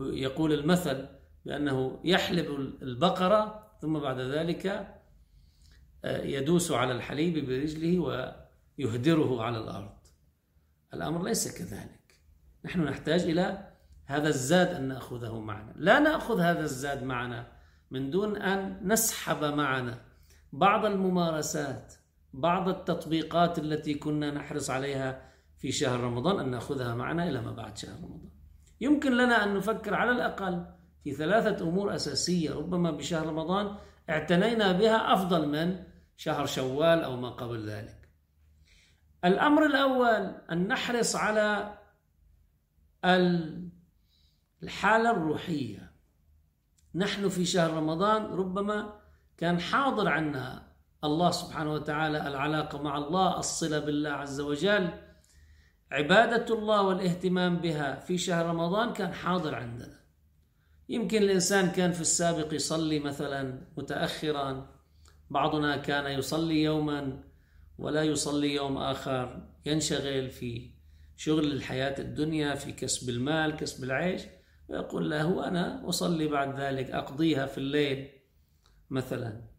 يقول 0.00 0.52
المثل 0.52 1.08
بأنه 1.44 2.00
يحلب 2.04 2.46
البقرة 2.82 3.68
ثم 3.80 3.98
بعد 3.98 4.20
ذلك 4.20 4.94
آه، 6.04 6.22
يدوس 6.22 6.72
على 6.72 6.92
الحليب 6.92 7.46
برجله 7.46 7.98
ويهدره 8.78 9.42
على 9.42 9.58
الأرض. 9.58 9.98
الأمر 10.94 11.24
ليس 11.24 11.58
كذلك. 11.58 12.14
نحن 12.64 12.80
نحتاج 12.80 13.20
إلى 13.22 13.72
هذا 14.04 14.28
الزاد 14.28 14.68
أن 14.68 14.88
نأخذه 14.88 15.40
معنا. 15.40 15.72
لا 15.76 15.98
نأخذ 15.98 16.40
هذا 16.40 16.60
الزاد 16.60 17.02
معنا 17.02 17.52
من 17.90 18.10
دون 18.10 18.36
أن 18.36 18.80
نسحب 18.82 19.44
معنا 19.44 20.00
بعض 20.52 20.84
الممارسات 20.84 21.94
بعض 22.32 22.68
التطبيقات 22.68 23.58
التي 23.58 23.94
كنا 23.94 24.30
نحرص 24.30 24.70
عليها 24.70 25.32
في 25.58 25.72
شهر 25.72 26.00
رمضان 26.00 26.40
أن 26.40 26.50
نأخذها 26.50 26.94
معنا 26.94 27.28
إلى 27.28 27.40
ما 27.40 27.52
بعد 27.52 27.76
شهر 27.76 27.96
رمضان. 27.96 28.30
يمكن 28.80 29.12
لنا 29.12 29.44
أن 29.44 29.54
نفكر 29.54 29.94
على 29.94 30.10
الأقل 30.10 30.66
في 31.04 31.12
ثلاثة 31.12 31.68
أمور 31.68 31.94
أساسية 31.94 32.54
ربما 32.54 32.90
بشهر 32.90 33.26
رمضان 33.26 33.76
اعتنينا 34.10 34.72
بها 34.72 35.14
أفضل 35.14 35.48
من 35.48 35.84
شهر 36.16 36.46
شوال 36.46 37.04
أو 37.04 37.16
ما 37.16 37.30
قبل 37.30 37.68
ذلك. 37.68 38.08
الأمر 39.24 39.66
الأول 39.66 40.34
أن 40.52 40.68
نحرص 40.68 41.16
على 41.16 41.78
الحالة 44.62 45.10
الروحية. 45.10 45.92
نحن 46.94 47.28
في 47.28 47.44
شهر 47.44 47.74
رمضان 47.74 48.24
ربما 48.24 49.00
كان 49.36 49.60
حاضر 49.60 50.08
عنا 50.08 50.67
الله 51.04 51.30
سبحانه 51.30 51.72
وتعالى 51.72 52.28
العلاقة 52.28 52.82
مع 52.82 52.98
الله 52.98 53.38
الصلة 53.38 53.78
بالله 53.78 54.10
عز 54.10 54.40
وجل. 54.40 54.90
عبادة 55.90 56.54
الله 56.54 56.82
والاهتمام 56.82 57.56
بها 57.56 58.00
في 58.00 58.18
شهر 58.18 58.46
رمضان 58.46 58.92
كان 58.92 59.12
حاضر 59.12 59.54
عندنا. 59.54 60.00
يمكن 60.88 61.22
الإنسان 61.22 61.70
كان 61.70 61.92
في 61.92 62.00
السابق 62.00 62.54
يصلي 62.54 62.98
مثلا 62.98 63.60
متأخرا. 63.76 64.74
بعضنا 65.30 65.76
كان 65.76 66.18
يصلي 66.18 66.62
يوما 66.62 67.22
ولا 67.78 68.02
يصلي 68.02 68.54
يوم 68.54 68.78
آخر 68.78 69.48
ينشغل 69.66 70.30
في 70.30 70.70
شغل 71.16 71.52
الحياة 71.52 72.00
الدنيا 72.00 72.54
في 72.54 72.72
كسب 72.72 73.08
المال 73.08 73.56
كسب 73.56 73.84
العيش. 73.84 74.22
ويقول 74.68 75.10
له 75.10 75.48
أنا 75.48 75.88
أصلي 75.88 76.28
بعد 76.28 76.60
ذلك 76.60 76.90
أقضيها 76.90 77.46
في 77.46 77.58
الليل 77.58 78.08
مثلا. 78.90 79.57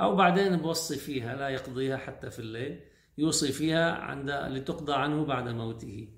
أو 0.00 0.16
بعدين 0.16 0.56
بوصي 0.56 0.96
فيها 0.96 1.36
لا 1.36 1.48
يقضيها 1.48 1.96
حتى 1.96 2.30
في 2.30 2.38
الليل 2.38 2.80
يوصي 3.18 3.52
فيها 3.52 3.92
عند 3.92 4.30
لتقضى 4.30 4.92
عنه 4.92 5.24
بعد 5.24 5.48
موته. 5.48 6.08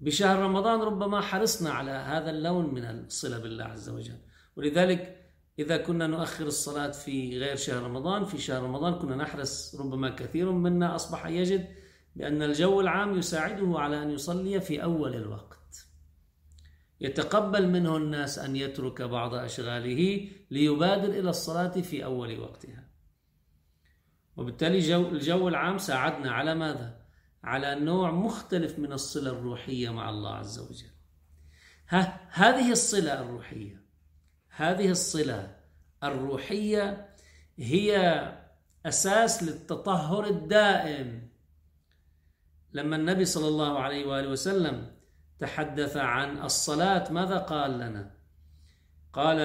بشهر 0.00 0.38
رمضان 0.38 0.80
ربما 0.80 1.20
حرصنا 1.20 1.70
على 1.70 1.90
هذا 1.90 2.30
اللون 2.30 2.74
من 2.74 2.84
الصلة 2.84 3.38
بالله 3.38 3.64
عز 3.64 3.88
وجل. 3.88 4.18
ولذلك 4.56 5.22
إذا 5.58 5.76
كنا 5.76 6.06
نؤخر 6.06 6.46
الصلاة 6.46 6.90
في 6.90 7.38
غير 7.38 7.56
شهر 7.56 7.82
رمضان 7.82 8.24
في 8.24 8.38
شهر 8.38 8.62
رمضان 8.62 8.94
كنا 8.94 9.16
نحرص 9.16 9.80
ربما 9.80 10.10
كثير 10.10 10.52
منا 10.52 10.94
أصبح 10.94 11.26
يجد 11.26 11.68
بأن 12.16 12.42
الجو 12.42 12.80
العام 12.80 13.18
يساعده 13.18 13.78
على 13.78 14.02
أن 14.02 14.10
يصلي 14.10 14.60
في 14.60 14.82
أول 14.82 15.14
الوقت. 15.14 15.61
يتقبل 17.02 17.68
منه 17.68 17.96
الناس 17.96 18.38
أن 18.38 18.56
يترك 18.56 19.02
بعض 19.02 19.34
أشغاله 19.34 20.28
ليبادر 20.50 21.08
إلى 21.08 21.30
الصلاة 21.30 21.80
في 21.80 22.04
أول 22.04 22.40
وقتها. 22.40 22.88
وبالتالي 24.36 24.78
جو 24.78 25.08
الجو 25.08 25.48
العام 25.48 25.78
ساعدنا 25.78 26.32
على 26.32 26.54
ماذا؟ 26.54 27.02
على 27.44 27.74
نوع 27.74 28.10
مختلف 28.10 28.78
من 28.78 28.92
الصلة 28.92 29.30
الروحية 29.30 29.90
مع 29.90 30.10
الله 30.10 30.34
عز 30.34 30.58
وجل. 30.58 30.90
ها 31.88 32.28
هذه 32.30 32.72
الصلة 32.72 33.20
الروحية 33.20 33.82
هذه 34.48 34.90
الصلة 34.90 35.56
الروحية 36.04 37.14
هي 37.58 38.22
أساس 38.86 39.42
للتطهر 39.42 40.26
الدائم. 40.26 41.32
لما 42.72 42.96
النبي 42.96 43.24
صلى 43.24 43.48
الله 43.48 43.78
عليه 43.78 44.06
وآله 44.06 44.28
وسلم 44.28 45.01
تحدث 45.42 45.96
عن 45.96 46.42
الصلاة 46.42 47.12
ماذا 47.12 47.38
قال 47.38 47.78
لنا؟ 47.78 48.10
قال 49.12 49.38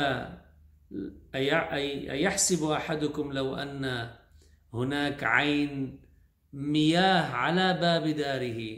أيحسب 1.36 2.64
أحدكم 2.64 3.34
لو 3.34 3.56
أن 3.56 4.10
هناك 4.74 5.24
عين 5.24 6.00
مياه 6.54 7.32
على 7.32 7.74
باب 7.74 8.08
داره؟ 8.08 8.78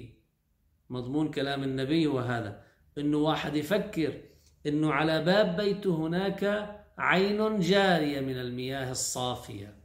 مضمون 0.90 1.32
كلام 1.32 1.64
النبي 1.64 2.08
وهذا. 2.08 2.64
إنه 2.98 3.18
واحد 3.18 3.56
يفكر 3.56 4.22
إنه 4.68 4.94
على 4.94 5.24
باب 5.24 5.56
بيته 5.56 5.96
هناك 5.96 6.76
عين 6.98 7.60
جارية 7.60 8.22
من 8.22 8.40
المياه 8.40 8.92
الصافية. 8.92 9.76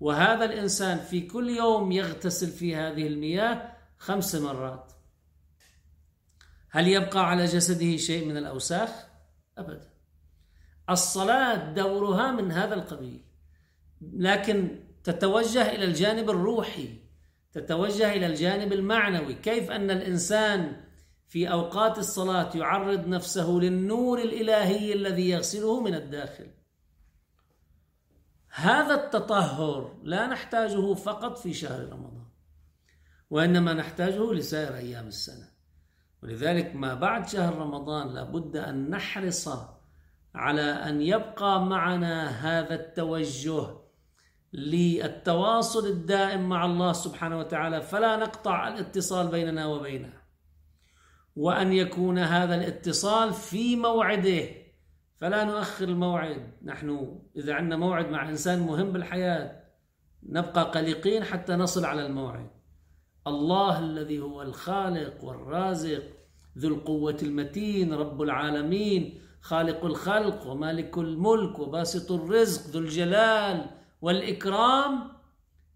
وهذا 0.00 0.44
الإنسان 0.44 0.98
في 0.98 1.20
كل 1.20 1.50
يوم 1.50 1.92
يغتسل 1.92 2.48
في 2.48 2.76
هذه 2.76 3.06
المياه 3.06 3.72
خمس 3.98 4.34
مرات. 4.34 4.92
هل 6.70 6.88
يبقى 6.88 7.30
على 7.30 7.44
جسده 7.44 7.96
شيء 7.96 8.28
من 8.28 8.36
الأوساخ؟ 8.36 8.90
أبدا. 9.58 9.90
الصلاة 10.90 11.72
دورها 11.72 12.32
من 12.32 12.52
هذا 12.52 12.74
القبيل. 12.74 13.24
لكن 14.00 14.78
تتوجه 15.04 15.72
إلى 15.72 15.84
الجانب 15.84 16.30
الروحي 16.30 16.88
تتوجه 17.52 18.12
إلى 18.12 18.26
الجانب 18.26 18.72
المعنوي. 18.72 19.34
كيف 19.34 19.70
أن 19.70 19.90
الإنسان 19.90 20.84
في 21.28 21.52
أوقات 21.52 21.98
الصلاة 21.98 22.56
يعرض 22.56 23.08
نفسه 23.08 23.50
للنور 23.50 24.22
الإلهي 24.22 24.92
الذي 24.92 25.28
يغسله 25.28 25.80
من 25.80 25.94
الداخل؟ 25.94 26.50
هذا 28.48 28.94
التطهر 28.94 29.96
لا 30.02 30.26
نحتاجه 30.26 30.94
فقط 30.94 31.38
في 31.38 31.54
شهر 31.54 31.80
رمضان 31.80 32.26
وإنما 33.30 33.72
نحتاجه 33.72 34.32
لسائر 34.32 34.76
أيام 34.76 35.06
السنة. 35.06 35.59
ولذلك 36.22 36.76
ما 36.76 36.94
بعد 36.94 37.28
شهر 37.28 37.54
رمضان 37.54 38.14
لابد 38.14 38.56
أن 38.56 38.90
نحرص 38.90 39.48
على 40.34 40.62
أن 40.62 41.02
يبقى 41.02 41.64
معنا 41.66 42.28
هذا 42.28 42.74
التوجه 42.74 43.80
للتواصل 44.52 45.86
الدائم 45.86 46.48
مع 46.48 46.64
الله 46.64 46.92
سبحانه 46.92 47.38
وتعالى 47.38 47.80
فلا 47.82 48.16
نقطع 48.16 48.68
الاتصال 48.68 49.28
بيننا 49.28 49.66
وبينه. 49.66 50.12
وأن 51.36 51.72
يكون 51.72 52.18
هذا 52.18 52.54
الاتصال 52.54 53.32
في 53.32 53.76
موعده 53.76 54.48
فلا 55.16 55.44
نؤخر 55.44 55.88
الموعد. 55.88 56.52
نحن 56.64 57.18
إذا 57.36 57.54
عندنا 57.54 57.76
موعد 57.76 58.08
مع 58.08 58.28
إنسان 58.28 58.60
مهم 58.60 58.92
بالحياة 58.92 59.60
نبقى 60.22 60.62
قلقين 60.62 61.24
حتى 61.24 61.52
نصل 61.52 61.84
على 61.84 62.06
الموعد. 62.06 62.50
الله 63.26 63.78
الذي 63.78 64.20
هو 64.20 64.42
الخالق 64.42 65.24
والرازق 65.24 66.02
ذو 66.58 66.68
القوة 66.68 67.16
المتين 67.22 67.92
رب 67.92 68.22
العالمين 68.22 69.20
خالق 69.40 69.84
الخلق 69.84 70.46
ومالك 70.46 70.98
الملك 70.98 71.58
وباسط 71.58 72.12
الرزق 72.12 72.70
ذو 72.70 72.80
الجلال 72.80 73.70
والإكرام. 74.02 75.12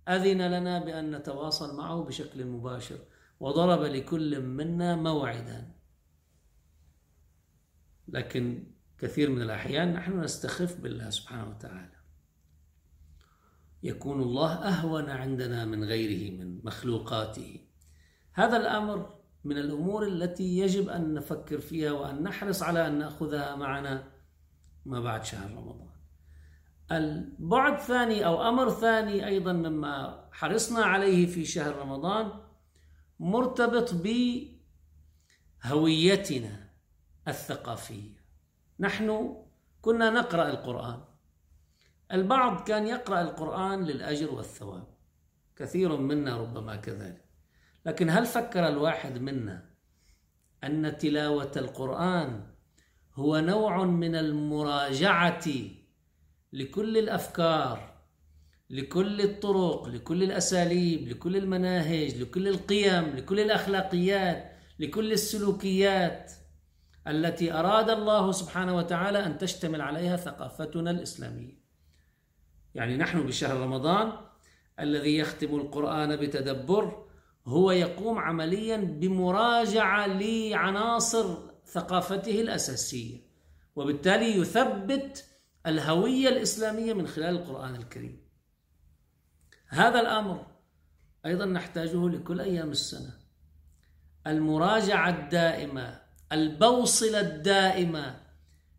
أذن 0.08 0.42
لنا 0.42 0.84
بأن 0.84 1.16
نتواصل 1.16 1.76
معه 1.76 2.04
بشكل 2.04 2.44
مباشر. 2.44 2.98
وضرب 3.40 3.82
لكل 3.82 4.40
منا 4.40 4.96
موعدا. 4.96 5.70
لكن 8.08 8.66
كثير 8.98 9.30
من 9.30 9.42
الأحيان 9.42 9.92
نحن 9.92 10.20
نستخف 10.20 10.80
بالله 10.80 11.10
سبحانه 11.10 11.48
وتعالى. 11.50 12.03
يكون 13.84 14.22
الله 14.22 14.52
أهون 14.52 15.10
عندنا 15.10 15.64
من 15.64 15.84
غيره 15.84 16.38
من 16.38 16.64
مخلوقاته. 16.64 17.60
هذا 18.32 18.56
الأمر 18.56 19.14
من 19.44 19.58
الأمور 19.58 20.06
التي 20.06 20.58
يجب 20.58 20.88
أن 20.88 21.14
نفكر 21.14 21.60
فيها 21.60 21.92
وأن 21.92 22.22
نحرص 22.22 22.62
على 22.62 22.86
أن 22.86 22.98
نأخذها 22.98 23.56
معنا 23.56 24.12
ما 24.86 25.00
بعد 25.00 25.24
شهر 25.24 25.50
رمضان. 25.50 25.88
البعد 26.92 27.78
ثاني 27.78 28.26
أو 28.26 28.48
أمر 28.48 28.70
ثاني 28.70 29.26
أيضا 29.26 29.52
مما 29.52 30.24
حرصنا 30.32 30.84
عليه 30.84 31.26
في 31.26 31.44
شهر 31.44 31.76
رمضان 31.76 32.32
مرتبط 33.20 33.94
بهويتنا 35.64 36.70
الثقافية. 37.28 38.24
نحن 38.80 39.36
كنا 39.82 40.10
نقرأ 40.10 40.50
القرآن. 40.50 41.13
البعض 42.12 42.64
كان 42.64 42.86
يقرأ 42.86 43.20
القرآن 43.22 43.84
للأجر 43.84 44.34
والثواب 44.34 44.86
كثير 45.56 45.96
منا 45.96 46.36
ربما 46.36 46.76
كذلك 46.76 47.24
لكن 47.86 48.10
هل 48.10 48.26
فكر 48.26 48.68
الواحد 48.68 49.18
منا 49.18 49.70
أن 50.64 50.98
تلاوة 50.98 51.52
القرآن 51.56 52.46
هو 53.14 53.38
نوع 53.38 53.84
من 53.84 54.16
المراجعة 54.16 55.44
لكل 56.52 56.98
الأفكار 56.98 57.94
لكل 58.70 59.20
الطرق 59.20 59.88
لكل 59.88 60.22
الأساليب 60.22 61.08
لكل 61.08 61.36
المناهج 61.36 62.14
لكل 62.22 62.48
القيم 62.48 63.04
لكل 63.04 63.40
الأخلاقيات 63.40 64.52
لكل 64.78 65.12
السلوكيات 65.12 66.32
التي 67.06 67.52
أراد 67.52 67.90
الله 67.90 68.32
سبحانه 68.32 68.76
وتعالى 68.76 69.26
أن 69.26 69.38
تشتمل 69.38 69.80
عليها 69.80 70.16
ثقافتنا 70.16 70.90
الإسلامية. 70.90 71.63
يعني 72.74 72.96
نحن 72.96 73.22
بشهر 73.26 73.60
رمضان 73.60 74.12
الذي 74.80 75.16
يختم 75.16 75.54
القرآن 75.54 76.16
بتدبر 76.16 77.06
هو 77.46 77.70
يقوم 77.70 78.18
عمليا 78.18 78.76
بمراجعة 78.76 80.06
لعناصر 80.06 81.36
ثقافته 81.66 82.40
الأساسية 82.40 83.20
وبالتالي 83.76 84.36
يثبت 84.36 85.24
الهوية 85.66 86.28
الإسلامية 86.28 86.92
من 86.92 87.06
خلال 87.06 87.36
القرآن 87.36 87.74
الكريم. 87.74 88.24
هذا 89.68 90.00
الأمر 90.00 90.46
أيضا 91.26 91.44
نحتاجه 91.44 92.08
لكل 92.08 92.40
أيام 92.40 92.70
السنة. 92.70 93.12
المراجعة 94.26 95.08
الدائمة 95.08 96.00
البوصلة 96.32 97.20
الدائمة 97.20 98.23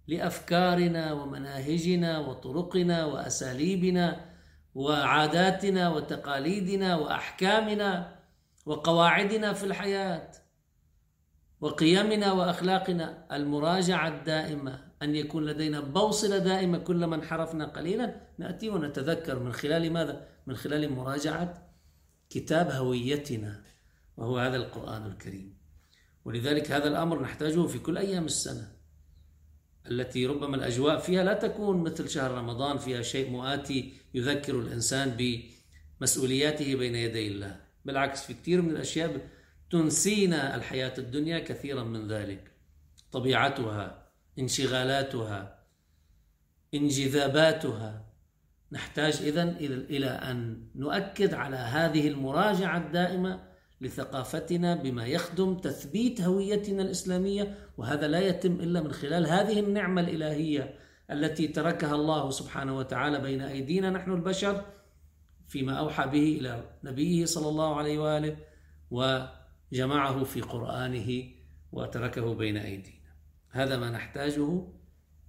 لأفكارنا 0.08 1.14
ومناهجنا 1.14 2.20
وطرقنا 2.20 3.06
وأساليبنا 3.06 4.26
وعاداتنا 4.76 5.90
وتقاليدنا 5.90 6.96
وأحكامنا 6.96 8.16
وقواعدنا 8.66 9.54
في 9.54 9.64
الحياة 9.64 10.32
وقيمنا 11.62 12.32
وأخلاقنا 12.32 13.36
المراجعة 13.36 14.08
الدائمة. 14.08 14.86
أن 15.02 15.16
يكون 15.16 15.46
لدينا 15.46 15.80
بوصلة 15.80 16.38
دائمة 16.38 16.78
كلما 16.78 17.16
انحرفنا 17.16 17.66
قليلا. 17.66 18.22
نأتي 18.38 18.70
ونتذكر 18.70 19.40
من 19.40 19.54
خلال 19.54 19.94
ماذا؟ 19.94 20.28
من 20.48 20.56
خلال 20.56 20.94
مراجعة 20.94 21.72
كتاب 22.30 22.72
هويتنا 22.72 23.64
وهو 24.18 24.38
هذا 24.38 24.56
القرآن 24.56 25.06
الكريم. 25.06 25.58
ولذلك 26.26 26.72
هذا 26.72 26.88
الأمر 26.88 27.22
نحتاجه 27.22 27.68
في 27.68 27.80
كل 27.80 27.98
أيام 27.98 28.26
السنة. 28.26 28.75
التي 29.92 30.26
ربما 30.26 30.56
الأجواء 30.56 30.98
فيها 30.98 31.24
لا 31.24 31.34
تكون 31.34 31.78
مثل 31.78 32.10
شهر 32.10 32.32
رمضان 32.32 32.78
فيها 32.78 33.02
شيء 33.02 33.30
مؤاتي 33.30 33.94
يذكر 34.14 34.60
الإنسان 34.60 35.18
بمسؤولياته 36.00 36.76
بين 36.76 36.96
يدي 36.96 37.28
الله. 37.28 37.60
بالعكس 37.86 38.24
في 38.24 38.34
كثير 38.34 38.62
من 38.62 38.70
الأشياء 38.70 39.30
تنسينا 39.72 40.56
الحياة 40.56 40.94
الدنيا 40.98 41.40
كثيرا 41.40 41.84
من 41.84 42.08
ذلك. 42.08 42.52
طبيعتها 43.12 44.10
انشغالاتها 44.40 45.60
انجذاباتها. 46.74 48.06
نحتاج 48.72 49.14
إذن 49.22 49.48
إلى 49.90 50.08
أن 50.08 50.68
نؤكد 50.76 51.34
على 51.34 51.56
هذه 51.56 52.08
المراجعة 52.08 52.78
الدائمة 52.78 53.55
لثقافتنا 53.82 54.76
بما 54.76 55.06
يخدم 55.06 55.58
تثبيت 55.58 56.22
هويتنا 56.22 56.82
الإسلامية 56.82 57.58
وهذا 57.78 58.08
لا 58.08 58.20
يتم 58.20 58.52
إلا 58.52 58.82
من 58.82 58.92
خلال 58.92 59.28
هذه 59.28 59.60
النعمة 59.60 60.02
الإلهية 60.02 60.80
التي 61.12 61.48
تركها 61.48 61.96
الله 61.96 62.30
سبحانه 62.30 62.78
وتعالى 62.78 63.20
بين 63.20 63.42
أيدينا 63.42 63.90
نحن 63.90 64.12
البشر 64.12 64.66
فيما 65.48 65.74
أوحى 65.74 66.06
به 66.06 66.38
إلى 66.40 66.64
نبيه 66.84 67.26
صلى 67.26 67.50
الله 67.50 67.76
عليه 67.76 68.00
وآله 68.00 68.38
وجمعه 68.92 70.24
في 70.24 70.42
قرآنه 70.42 71.24
وتركه 71.72 72.34
بين 72.34 72.58
أيدينا. 72.58 72.96
هذا 73.50 73.78
ما 73.78 73.90
نحتاجه 73.90 74.68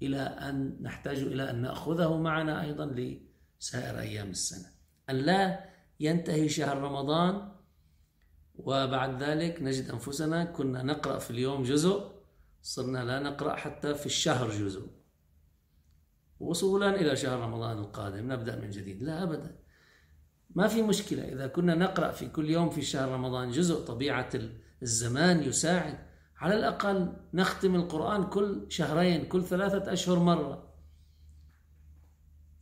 إلى 0.02 0.20
أن 0.20 0.78
نحتاج 0.82 1.18
إلى 1.18 1.50
أن 1.50 1.62
نأخذه 1.62 2.16
معنا 2.16 2.62
أيضا 2.62 2.86
لسائر 2.86 3.98
أيام 3.98 4.30
السنة. 4.30 4.68
أن 5.10 5.16
لا 5.16 5.64
ينتهي 6.00 6.48
شهر 6.48 6.78
رمضان 6.78 7.55
وبعد 8.58 9.22
ذلك 9.22 9.62
نجد 9.62 9.90
أنفسنا 9.90 10.44
كنا 10.44 10.82
نقرأ 10.82 11.18
في 11.18 11.30
اليوم 11.30 11.62
جزء 11.62 12.04
صرنا 12.62 13.04
لا 13.04 13.20
نقرأ 13.20 13.56
حتى 13.56 13.94
في 13.94 14.06
الشهر 14.06 14.50
جزء. 14.50 14.86
وصولا 16.40 17.00
إلى 17.00 17.16
شهر 17.16 17.40
رمضان 17.40 17.78
القادم 17.78 18.32
نبدأ 18.32 18.60
من 18.60 18.70
جديد. 18.70 19.02
لا 19.02 19.22
أبدا. 19.22 19.56
ما 20.54 20.68
في 20.68 20.82
مشكلة. 20.82 21.22
إذا 21.22 21.46
كنا 21.46 21.74
نقرأ 21.74 22.10
في 22.10 22.28
كل 22.28 22.50
يوم 22.50 22.70
في 22.70 22.82
شهر 22.82 23.08
رمضان 23.08 23.50
جزء 23.50 23.84
طبيعة 23.84 24.30
الزمان 24.82 25.42
يساعد. 25.42 25.98
على 26.36 26.54
الأقل 26.54 27.12
نختم 27.34 27.74
القرآن 27.74 28.24
كل 28.24 28.66
شهرين 28.68 29.24
كل 29.24 29.42
ثلاثة 29.42 29.92
أشهر 29.92 30.18
مرة. 30.18 30.75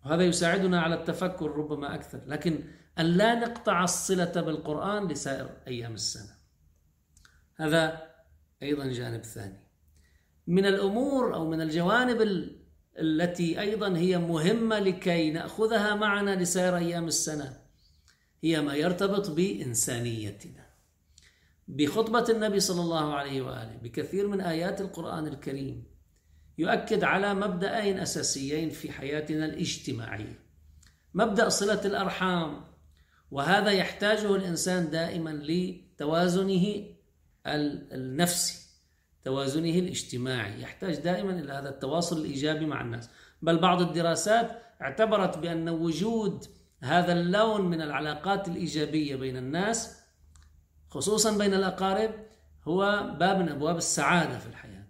وهذا 0.04 0.22
يساعدنا 0.22 0.80
على 0.80 0.94
التفكر 0.94 1.50
ربما 1.50 1.94
أكثر. 1.94 2.20
لكن 2.26 2.64
أن 2.98 3.06
لا 3.06 3.34
نقطع 3.34 3.84
الصلة 3.84 4.32
بالقرآن 4.40 5.08
لسائر 5.08 5.50
أيام 5.66 5.94
السنة. 5.94 6.34
هذا 7.56 8.02
أيضا 8.62 8.86
جانب 8.86 9.24
ثاني. 9.24 9.70
من 10.46 10.66
الأمور 10.66 11.34
أو 11.34 11.50
من 11.50 11.60
الجوانب 11.60 12.48
التي 12.98 13.60
أيضا 13.60 13.96
هي 13.96 14.18
مهمة 14.18 14.78
لكي 14.78 15.30
نأخذها 15.30 15.94
معنا 15.94 16.42
لسائر 16.42 16.76
أيام 16.76 17.06
السنة 17.06 17.60
هي 18.44 18.60
ما 18.60 18.74
يرتبط 18.74 19.30
بإنسانيتنا. 19.30 20.64
بخطبة 21.68 22.26
النبي 22.30 22.60
صلى 22.60 22.80
الله 22.80 23.14
عليه 23.14 23.42
وآله 23.42 23.76
بكثير 23.82 24.28
من 24.28 24.40
آيات 24.40 24.80
القرآن 24.80 25.26
الكريم 25.26 25.93
يؤكد 26.58 27.04
على 27.04 27.34
مبدأين 27.34 27.98
أساسيين 27.98 28.70
في 28.70 28.92
حياتنا 28.92 29.44
الاجتماعية. 29.44 30.38
مبدأ 31.14 31.48
صلة 31.48 31.80
الأرحام 31.84 32.64
وهذا 33.30 33.70
يحتاجه 33.70 34.36
الإنسان 34.36 34.90
دائما 34.90 35.30
لتوازنه 35.30 36.84
النفسي 37.46 38.64
توازنه 39.24 39.78
الاجتماعي. 39.78 40.62
يحتاج 40.62 40.94
دائما 40.94 41.30
إلى 41.30 41.52
هذا 41.52 41.68
التواصل 41.68 42.20
الإيجابي 42.20 42.66
مع 42.66 42.80
الناس. 42.80 43.10
بل 43.42 43.58
بعض 43.58 43.80
الدراسات 43.82 44.62
اعتبرت 44.82 45.38
بأن 45.38 45.68
وجود 45.68 46.44
هذا 46.80 47.12
اللون 47.12 47.70
من 47.70 47.82
العلاقات 47.82 48.48
الإيجابية 48.48 49.16
بين 49.16 49.36
الناس 49.36 50.00
خصوصا 50.90 51.38
بين 51.38 51.54
الأقارب 51.54 52.10
هو 52.68 53.14
باب 53.20 53.38
من 53.38 53.48
أبواب 53.48 53.76
السعادة 53.76 54.38
في 54.38 54.46
الحياة. 54.46 54.84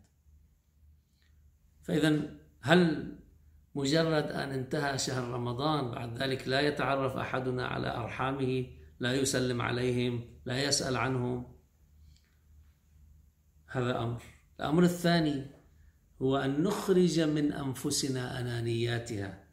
فإذا 1.85 2.23
هل 2.61 3.13
مجرد 3.75 4.25
أن 4.25 4.51
انتهى 4.51 4.99
شهر 4.99 5.29
رمضان 5.29 5.91
بعد 5.91 6.19
ذلك 6.19 6.49
لا 6.49 6.61
يتعرف 6.61 7.17
أحدنا 7.17 7.67
على 7.67 7.97
أرحامه 7.97 8.67
لا 9.01 9.13
يسلم 9.13 9.63
عليهم 9.63 10.25
لا 10.45 10.63
يسأل 10.63 10.97
عنهم؟ 10.97 11.55
هذا 13.67 13.99
أمر. 13.99 14.23
الأمر 14.61 14.83
الثاني 14.83 15.47
هو 16.23 16.37
أن 16.37 16.63
نخرج 16.63 17.21
من 17.21 17.53
أنفسنا 17.53 18.41
أنانياتها. 18.41 19.45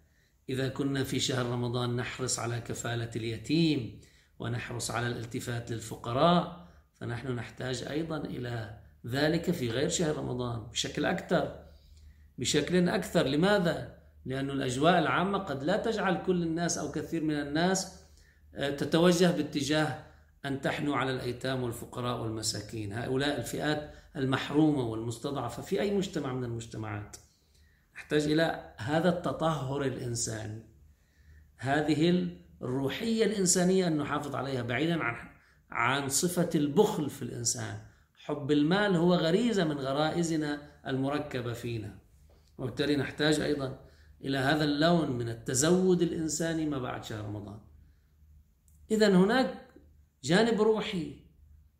إذا 0.50 0.70
كنا 0.70 1.04
في 1.04 1.20
شهر 1.20 1.46
رمضان 1.46 1.96
نحرص 1.96 2.39
على 2.39 2.62
كفالة 2.62 3.10
اليتيم 3.15 4.02
ونحرص 4.39 4.91
على 4.91 5.08
الالتفات 5.08 5.72
للفقراء 5.72 6.67
فنحن 6.94 7.28
نحتاج 7.28 7.84
أيضا 7.84 8.17
إلى 8.17 8.80
ذلك 9.08 9.52
في 9.52 9.70
غير 9.70 9.89
شهر 9.89 10.17
رمضان 10.17 10.60
بشكل 10.60 11.06
أكثر. 11.06 11.71
بشكل 12.42 12.90
أكثر. 12.90 13.28
لماذا؟ 13.28 13.98
لأن 14.26 14.50
الأجواء 14.50 15.00
العامة 15.00 15.38
قد 15.38 15.64
لا 15.64 15.78
تجعل 15.78 16.24
كل 16.26 16.44
الناس 16.44 16.78
أو 16.78 16.92
كثير 16.92 17.24
من 17.24 17.36
الناس 17.36 18.02
آه، 18.56 18.70
تتوجه 18.70 19.32
باتجاه 19.32 20.04
أن 20.46 20.62
تحنو 20.62 20.94
على 20.94 21.12
الأيتام 21.12 21.64
والفقراء 21.64 22.22
والمساكين. 22.22 22.94
هؤلاء 22.94 23.38
الفئات 23.38 23.94
المحرومة 24.16 24.84
والمستضعفة 24.84 25.62
في 25.62 25.82
أي 25.82 25.98
مجتمع 25.98 26.34
من 26.34 26.44
المجتمعات. 26.44 27.18
نحتاج 27.96 28.24
إلى 28.24 28.74
هذا 28.78 29.10
التطهر 29.10 29.82
الإنساني. 29.82 30.64
هذه 31.58 32.28
الروحية 32.62 33.26
الإنسانية 33.26 33.88
أن 33.88 33.98
نحافظ 33.98 34.36
عليها 34.36 34.62
بعيدا 34.62 35.04
عن 35.04 35.16
عن 35.72 36.10
صفة 36.10 36.50
البخل 36.56 37.10
في 37.10 37.22
الإنسان. 37.22 37.78
حب 38.26 38.52
المال 38.52 38.96
هو 38.96 39.14
غريزة 39.14 39.64
من 39.64 39.78
غرائزنا 39.78 40.62
المركبة 40.88 41.54
فينا. 41.54 42.01
وبالتالي 42.62 42.95
نحتاج 42.95 43.39
أيضا 43.39 43.80
إلى 44.21 44.38
هذا 44.38 44.63
اللون 44.63 45.12
من 45.12 45.30
التزود 45.30 46.02
الإنساني 46.02 46.65
ما 46.65 46.78
بعد 46.78 47.04
شهر 47.04 47.26
رمضان. 47.26 47.60
إذا 48.91 49.15
هناك 49.15 49.67
جانب 50.24 50.62
روحي 50.62 51.15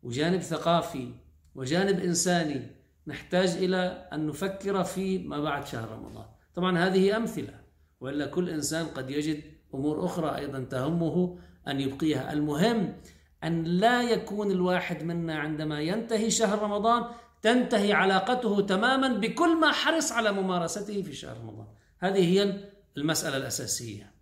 وجانب 0.02 0.40
ثقافي 0.40 1.14
وجانب 1.54 2.00
إنساني 2.00 2.66
نحتاج 3.06 3.48
إلى 3.48 4.08
أن 4.12 4.26
نفكر 4.26 4.84
في 4.84 5.18
ما 5.18 5.40
بعد 5.40 5.66
شهر 5.66 5.88
رمضان. 5.88 6.26
طبعا 6.54 6.78
هذه 6.78 7.16
أمثلة 7.16 7.60
وإلا 8.00 8.26
كل 8.26 8.50
إنسان 8.50 8.86
قد 8.86 9.10
يجد 9.10 9.42
أمور 9.74 10.04
أخرى 10.04 10.36
أيضا 10.36 10.60
تهمه 10.60 11.38
أن 11.68 11.80
يبقيها. 11.80 12.32
المهم 12.32 12.96
أن 13.44 13.64
لا 13.64 14.02
يكون 14.02 14.50
الواحد 14.50 15.02
منا 15.02 15.38
عندما 15.38 15.80
ينتهي 15.80 16.30
شهر 16.30 16.62
رمضان 16.62 17.04
تنتهي 17.42 17.92
علاقته 17.92 18.60
تماما 18.60 19.08
بكل 19.08 19.60
ما 19.60 19.72
حرص 19.72 20.12
على 20.12 20.32
ممارسته 20.32 21.02
في 21.02 21.12
شهر 21.12 21.36
رمضان. 21.36 21.66
هذه 21.98 22.32
هي 22.32 22.60
المسألة 22.96 23.36
الأساسية. 23.36 24.12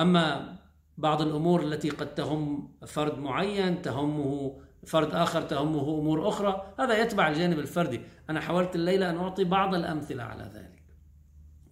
أما 0.00 0.56
بعض 0.98 1.22
الأمور 1.22 1.62
التي 1.62 1.90
قد 1.90 2.14
تهم 2.14 2.72
فرد 2.86 3.18
معين 3.18 3.82
تهمه 3.82 4.60
فرد 4.86 5.14
آخر 5.14 5.42
تهمه 5.42 5.82
أمور 5.82 6.28
أخرى 6.28 6.74
هذا 6.78 6.98
يتبع 7.02 7.28
الجانب 7.28 7.58
الفردي. 7.58 8.00
أنا 8.30 8.40
حاولت 8.40 8.74
الليلة 8.74 9.10
أن 9.10 9.16
أعطي 9.16 9.44
بعض 9.44 9.74
الأمثلة 9.74 10.22
على 10.22 10.50
ذلك. 10.54 10.82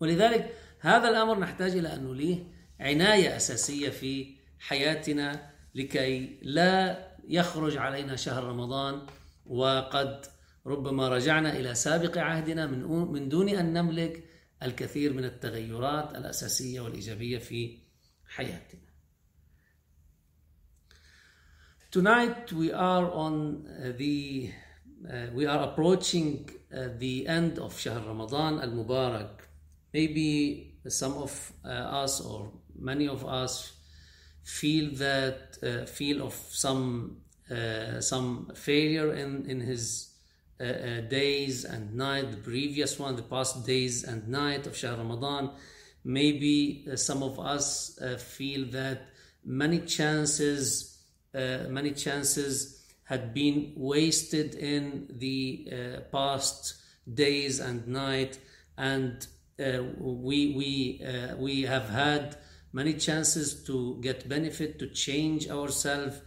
ولذلك 0.00 0.54
هذا 0.80 1.08
الأمر 1.08 1.38
نحتاج 1.38 1.76
إلى 1.76 1.94
أن 1.94 2.04
نليه 2.04 2.44
عناية 2.80 3.36
أساسية 3.36 3.90
في 3.90 4.34
حياتنا 4.58 5.50
لكي 5.74 6.40
لا 6.42 6.98
يخرج 7.28 7.76
علينا 7.76 8.16
شهر 8.16 8.44
رمضان 8.44 9.06
وقد 9.48 10.26
ربما 10.66 11.08
رجعنا 11.08 11.56
إلى 11.56 11.74
سابق 11.74 12.18
عهدنا 12.18 12.66
من 12.66 13.12
من 13.12 13.28
دون 13.28 13.48
أن 13.48 13.72
نملك 13.72 14.24
الكثير 14.62 15.12
من 15.12 15.24
التغيرات 15.24 16.14
الأساسية 16.14 16.80
والإيجابية 16.80 17.38
في 17.38 17.78
حياتنا. 18.26 18.88
Tonight 21.90 22.52
we 22.52 22.70
are 22.70 23.10
on 23.10 23.66
uh, 23.66 23.92
the 23.96 24.50
uh, 25.10 25.26
we 25.32 25.46
are 25.46 25.62
approaching 25.62 26.50
uh, 26.74 26.88
the 26.98 27.26
end 27.26 27.58
of 27.58 27.72
Ramadan 27.86 28.60
al 28.60 28.70
Mubarak. 28.70 29.30
Maybe 29.94 30.74
some 30.86 31.14
of 31.14 31.52
uh, 31.64 31.68
us 31.68 32.20
or 32.20 32.52
many 32.78 33.08
of 33.08 33.24
us 33.24 33.72
feel 34.42 34.90
that 34.96 35.56
uh, 35.62 35.86
feel 35.86 36.26
of 36.26 36.34
some 36.34 37.22
uh, 37.50 38.00
some 38.00 38.50
failure 38.54 39.12
in 39.14 39.46
in 39.46 39.60
his 39.60 40.06
days 40.58 41.64
and 41.64 41.94
night, 41.94 42.32
the 42.32 42.36
previous 42.36 42.98
one, 42.98 43.14
the 43.14 43.22
past 43.22 43.64
days 43.64 44.02
and 44.02 44.26
night 44.26 44.66
of 44.66 44.76
Shahr 44.76 44.96
Ramadan. 44.96 45.52
Maybe 46.02 46.84
some 46.96 47.22
of 47.22 47.38
us 47.38 47.96
feel 48.18 48.66
that 48.72 49.02
many 49.44 49.78
chances 49.78 50.98
uh, 51.34 51.68
many 51.68 51.90
chances 51.90 52.82
had 53.04 53.34
been 53.34 53.72
wasted 53.76 54.54
in 54.54 55.06
the 55.18 55.68
uh, 55.70 56.00
past 56.10 56.74
days 57.12 57.60
and 57.60 57.86
night 57.86 58.38
and 58.76 59.26
uh, 59.60 59.82
we 59.98 60.54
we 60.54 61.02
uh, 61.06 61.36
we 61.36 61.62
have 61.62 61.88
had 61.90 62.36
many 62.72 62.94
chances 62.94 63.62
to 63.64 63.98
get 64.00 64.28
benefit 64.28 64.78
to 64.78 64.86
change 64.88 65.48
ourselves 65.48 66.20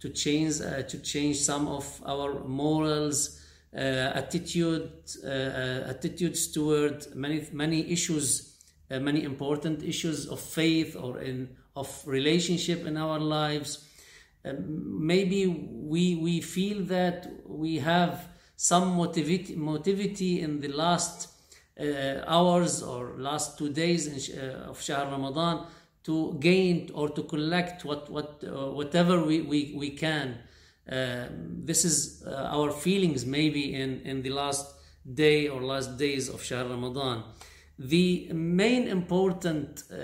to 0.00 0.08
change 0.10 0.60
uh, 0.60 0.82
to 0.82 0.98
change 0.98 1.36
some 1.36 1.68
of 1.68 2.02
our 2.06 2.44
morals 2.44 3.40
uh, 3.74 3.78
attitude 3.78 4.90
attitudes 5.24 6.48
toward 6.48 7.14
many 7.14 7.46
many 7.52 7.90
issues 7.90 8.54
many 8.90 9.22
important 9.22 9.82
issues 9.82 10.26
of 10.26 10.40
faith 10.40 10.96
or 10.96 11.20
in 11.20 11.48
of 11.76 12.02
relationship 12.06 12.86
in 12.86 12.96
our 12.96 13.20
lives. 13.20 13.84
Um, 14.44 15.06
maybe 15.06 15.46
we 15.46 16.16
we 16.16 16.40
feel 16.40 16.84
that 16.86 17.30
we 17.46 17.76
have 17.78 18.28
some 18.56 18.96
motivity 18.96 19.54
motivity 19.56 20.40
in 20.40 20.60
the 20.60 20.68
last 20.68 21.28
uh, 21.80 22.24
hours 22.26 22.82
or 22.82 23.14
last 23.18 23.58
two 23.58 23.70
days 23.72 24.06
in, 24.06 24.38
uh, 24.38 24.70
of 24.70 24.80
Shahr 24.82 25.06
Ramadan 25.10 25.66
to 26.08 26.16
gain 26.40 26.90
or 26.94 27.06
to 27.16 27.22
collect 27.32 27.84
what 27.84 28.02
what 28.16 28.28
uh, 28.44 28.70
whatever 28.78 29.16
we 29.28 29.36
we, 29.52 29.60
we 29.82 29.90
can. 30.04 30.28
Um, 30.90 31.66
this 31.70 31.84
is 31.84 31.96
uh, 32.26 32.56
our 32.56 32.70
feelings 32.84 33.20
maybe 33.24 33.64
in 33.82 33.90
in 34.10 34.22
the 34.22 34.30
last 34.30 34.64
day 35.24 35.48
or 35.48 35.60
last 35.72 35.98
days 35.98 36.24
of 36.34 36.38
Shahr 36.48 36.64
Ramadan. 36.74 37.18
the 37.78 38.28
main 38.32 38.88
important 38.88 39.84
uh, 39.92 39.94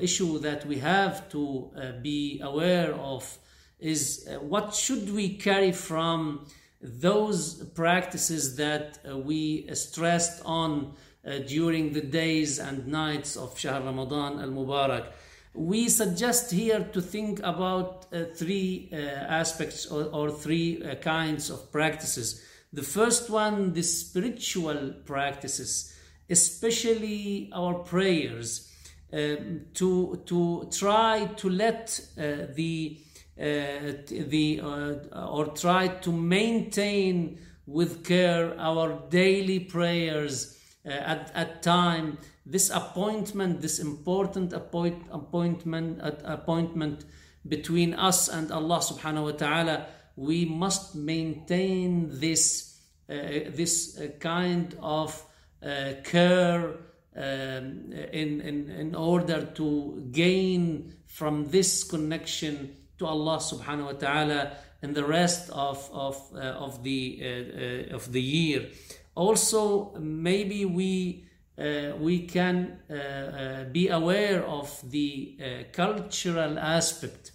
issue 0.00 0.38
that 0.40 0.66
we 0.66 0.78
have 0.78 1.28
to 1.30 1.70
uh, 1.74 1.92
be 2.02 2.40
aware 2.42 2.92
of 2.94 3.38
is 3.78 4.28
uh, 4.28 4.38
what 4.40 4.74
should 4.74 5.12
we 5.12 5.36
carry 5.36 5.72
from 5.72 6.46
those 6.82 7.64
practices 7.74 8.56
that 8.56 8.98
uh, 9.08 9.16
we 9.16 9.66
stressed 9.74 10.42
on 10.44 10.92
uh, 11.24 11.38
during 11.38 11.92
the 11.92 12.02
days 12.02 12.58
and 12.58 12.86
nights 12.86 13.36
of 13.36 13.58
Shahr 13.58 13.80
Ramadan 13.80 14.40
al 14.40 14.50
Mubarak. 14.50 15.06
We 15.54 15.88
suggest 15.88 16.50
here 16.50 16.84
to 16.92 17.00
think 17.00 17.40
about 17.40 18.06
uh, 18.12 18.24
three 18.34 18.88
aspects 18.92 19.86
or, 19.86 20.04
or 20.04 20.30
three 20.30 20.82
kinds 21.02 21.50
of 21.50 21.70
practices. 21.70 22.42
The 22.72 22.82
first 22.82 23.28
one, 23.28 23.74
the 23.74 23.82
spiritual 23.82 24.94
practices 25.04 25.92
especially 26.32 27.50
our 27.52 27.74
prayers, 27.74 28.70
um, 29.12 29.66
to 29.74 30.22
to 30.24 30.68
try 30.72 31.26
to 31.36 31.50
let 31.50 32.00
uh, 32.16 32.46
the 32.54 32.98
uh, 33.38 33.92
the 34.08 34.60
uh, 34.62 35.26
or 35.28 35.46
try 35.48 35.88
to 35.88 36.10
maintain 36.10 37.38
with 37.66 38.04
care 38.04 38.58
our 38.58 39.02
daily 39.10 39.60
prayers 39.60 40.58
uh, 40.86 40.90
at 40.90 41.30
at 41.34 41.62
time. 41.62 42.18
This 42.44 42.70
appointment, 42.70 43.60
this 43.60 43.78
important 43.78 44.52
appoint, 44.52 45.06
appointment 45.10 46.00
appointment 46.24 47.04
between 47.46 47.94
us 47.94 48.28
and 48.28 48.50
Allah 48.50 48.78
Subhanahu 48.78 49.24
wa 49.24 49.32
Taala, 49.32 49.86
we 50.16 50.44
must 50.44 50.94
maintain 50.94 52.08
this 52.10 52.72
uh, 53.08 53.50
this 53.54 53.98
uh, 53.98 54.08
kind 54.20 54.76
of 54.80 55.24
uh, 55.62 55.92
care 56.02 56.76
um, 57.14 57.92
in, 57.92 58.40
in, 58.40 58.70
in 58.70 58.94
order 58.94 59.44
to 59.54 60.08
gain 60.12 60.94
from 61.06 61.50
this 61.50 61.84
connection 61.84 62.74
to 62.98 63.06
Allah 63.06 63.36
subhanahu 63.36 63.84
wa 63.84 63.92
ta'ala 63.92 64.56
and 64.80 64.94
the 64.94 65.04
rest 65.04 65.50
of, 65.50 65.90
of, 65.92 66.16
uh, 66.34 66.38
of, 66.38 66.82
the, 66.82 67.20
uh, 67.20 67.92
uh 67.92 67.96
of 67.96 68.12
the 68.12 68.22
year. 68.22 68.70
Also, 69.14 69.92
maybe 69.98 70.64
we, 70.64 71.26
uh, 71.62 71.96
we 71.96 72.26
can 72.26 72.78
uh, 72.90 73.64
be 73.70 73.88
aware 73.88 74.44
of 74.44 74.68
the 74.90 75.66
cultural 75.72 76.58
aspect 76.58 77.32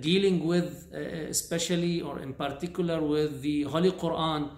dealing 0.00 0.46
with, 0.46 0.92
especially 0.94 2.00
or 2.00 2.20
in 2.20 2.34
particular, 2.34 3.00
with 3.00 3.42
the 3.42 3.62
Holy 3.64 3.92
Quran 3.92 4.50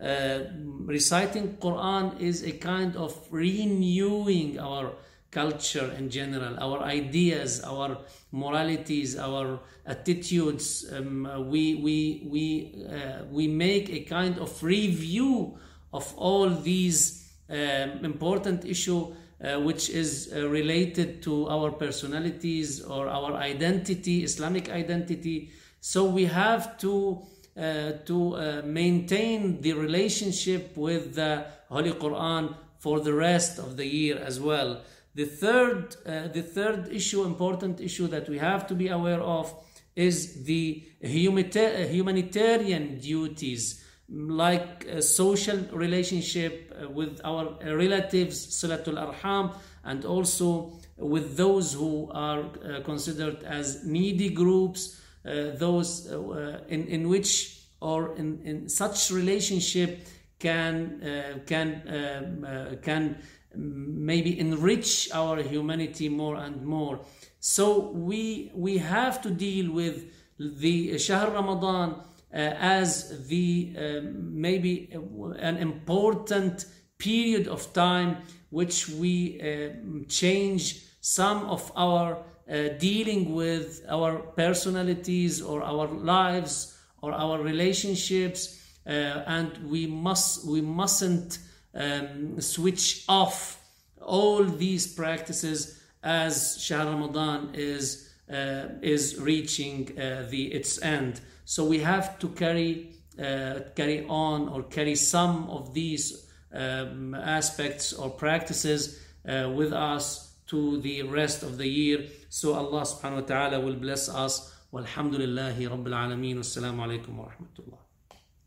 uh, 0.00 0.40
reciting 0.84 1.56
Quran 1.56 2.20
is 2.20 2.44
a 2.44 2.52
kind 2.52 2.96
of 2.96 3.16
renewing 3.30 4.58
our 4.58 4.92
culture 5.30 5.90
in 5.96 6.10
general, 6.10 6.54
our 6.60 6.82
ideas, 6.82 7.62
our 7.64 7.98
moralities, 8.30 9.16
our 9.18 9.60
attitudes. 9.86 10.84
Um, 10.92 11.48
we 11.48 11.76
we 11.76 12.28
we 12.28 12.84
uh, 12.84 13.24
we 13.30 13.48
make 13.48 13.88
a 13.88 14.00
kind 14.00 14.38
of 14.38 14.62
review 14.62 15.58
of 15.94 16.12
all 16.16 16.50
these 16.50 17.25
important 17.48 18.64
issue. 18.64 19.14
Uh, 19.38 19.60
which 19.60 19.90
is 19.90 20.32
uh, 20.34 20.48
related 20.48 21.22
to 21.22 21.46
our 21.50 21.70
personalities 21.70 22.80
or 22.80 23.06
our 23.06 23.34
identity, 23.34 24.24
Islamic 24.24 24.70
identity. 24.70 25.50
So 25.78 26.06
we 26.06 26.24
have 26.24 26.78
to 26.78 27.20
uh, 27.56 27.92
to 28.04 28.34
uh, 28.34 28.62
maintain 28.64 29.62
the 29.62 29.72
relationship 29.72 30.76
with 30.76 31.14
the 31.14 31.46
Holy 31.70 31.92
Quran 31.92 32.54
for 32.78 33.00
the 33.00 33.14
rest 33.14 33.58
of 33.58 33.78
the 33.78 33.86
year 33.86 34.18
as 34.18 34.38
well. 34.38 34.82
The 35.14 35.24
third, 35.24 35.96
uh, 36.04 36.28
the 36.28 36.42
third 36.42 36.88
issue, 36.92 37.24
important 37.24 37.80
issue 37.80 38.08
that 38.08 38.28
we 38.28 38.36
have 38.36 38.66
to 38.66 38.74
be 38.74 38.88
aware 38.88 39.22
of 39.22 39.54
is 39.94 40.44
the 40.44 40.84
humanitarian 41.00 42.98
duties 42.98 43.82
like 44.08 44.84
a 44.84 45.02
social 45.02 45.58
relationship 45.72 46.72
with 46.92 47.20
our 47.24 47.58
relatives, 47.64 48.46
Salatul 48.46 48.98
Arham, 48.98 49.54
and 49.84 50.04
also 50.04 50.78
with 50.96 51.36
those 51.36 51.72
who 51.72 52.10
are 52.12 52.40
uh, 52.40 52.80
considered 52.84 53.42
as 53.44 53.84
needy 53.84 54.30
groups, 54.30 55.00
uh, 55.24 55.50
those 55.56 56.10
uh, 56.10 56.60
in, 56.68 56.86
in 56.86 57.08
which 57.08 57.62
or 57.80 58.16
in, 58.16 58.40
in 58.44 58.68
such 58.68 59.10
relationship 59.10 60.06
can 60.38 61.02
uh, 61.02 61.38
can 61.46 62.78
can 62.82 63.18
maybe 63.54 64.38
enrich 64.38 65.10
our 65.12 65.42
humanity 65.42 66.08
more 66.08 66.36
and 66.36 66.64
more. 66.64 67.00
So 67.40 67.90
we 67.90 68.50
we 68.54 68.78
have 68.78 69.20
to 69.22 69.30
deal 69.30 69.72
with 69.72 70.04
the 70.38 70.98
Shahr 70.98 71.30
Ramadan 71.30 71.90
uh, 71.90 72.02
as 72.38 73.26
the 73.28 73.74
uh, 73.76 74.00
maybe 74.12 74.90
an 75.38 75.56
important 75.56 76.66
period 76.98 77.48
of 77.48 77.72
time 77.72 78.18
which 78.50 78.88
we 78.88 79.40
uh, 79.40 80.04
change 80.08 80.82
some 81.00 81.44
of 81.44 81.70
our 81.76 82.18
uh, 82.48 82.68
dealing 82.78 83.34
with 83.34 83.84
our 83.88 84.18
personalities 84.36 85.42
or 85.42 85.62
our 85.62 85.86
lives 85.88 86.78
or 87.02 87.12
our 87.12 87.42
relationships 87.42 88.62
uh, 88.86 88.90
and 89.26 89.58
we 89.68 89.86
must 89.86 90.46
we 90.46 90.60
mustn't 90.60 91.38
um, 91.74 92.40
switch 92.40 93.04
off 93.08 93.60
all 94.00 94.44
these 94.44 94.86
practices 94.86 95.82
as 96.02 96.56
Shahr 96.60 96.86
Ramadan 96.86 97.50
is 97.54 98.14
uh, 98.32 98.68
is 98.82 99.18
reaching 99.18 99.90
uh, 99.98 100.26
the 100.30 100.52
its 100.52 100.80
end 100.82 101.20
so 101.46 101.64
we 101.64 101.78
have 101.78 102.18
to 102.18 102.28
carry 102.28 102.92
uh, 103.18 103.60
carry 103.74 104.04
on 104.08 104.48
or 104.48 104.64
carry 104.64 104.94
some 104.96 105.48
of 105.48 105.72
these 105.72 106.28
um, 106.52 107.14
aspects 107.14 107.92
or 107.92 108.10
practices 108.10 109.00
uh, 109.26 109.50
with 109.54 109.72
us 109.72 110.34
to 110.48 110.80
the 110.82 111.02
rest 111.04 111.42
of 111.42 111.56
the 111.56 111.66
year. 111.66 112.06
So 112.28 112.54
Allah 112.54 112.82
subhanahu 112.82 113.22
wa 113.22 113.26
ta'ala 113.32 113.60
will 113.60 113.76
bless 113.76 114.08
us. 114.08 114.52
Walhamdulillahi 114.72 115.70
Rabbil 115.70 115.96
Alameen. 116.02 116.36
Wassalamu 116.36 116.82
alaikum 116.84 117.16
wa 117.16 117.30
rahmatullah. 117.30 117.85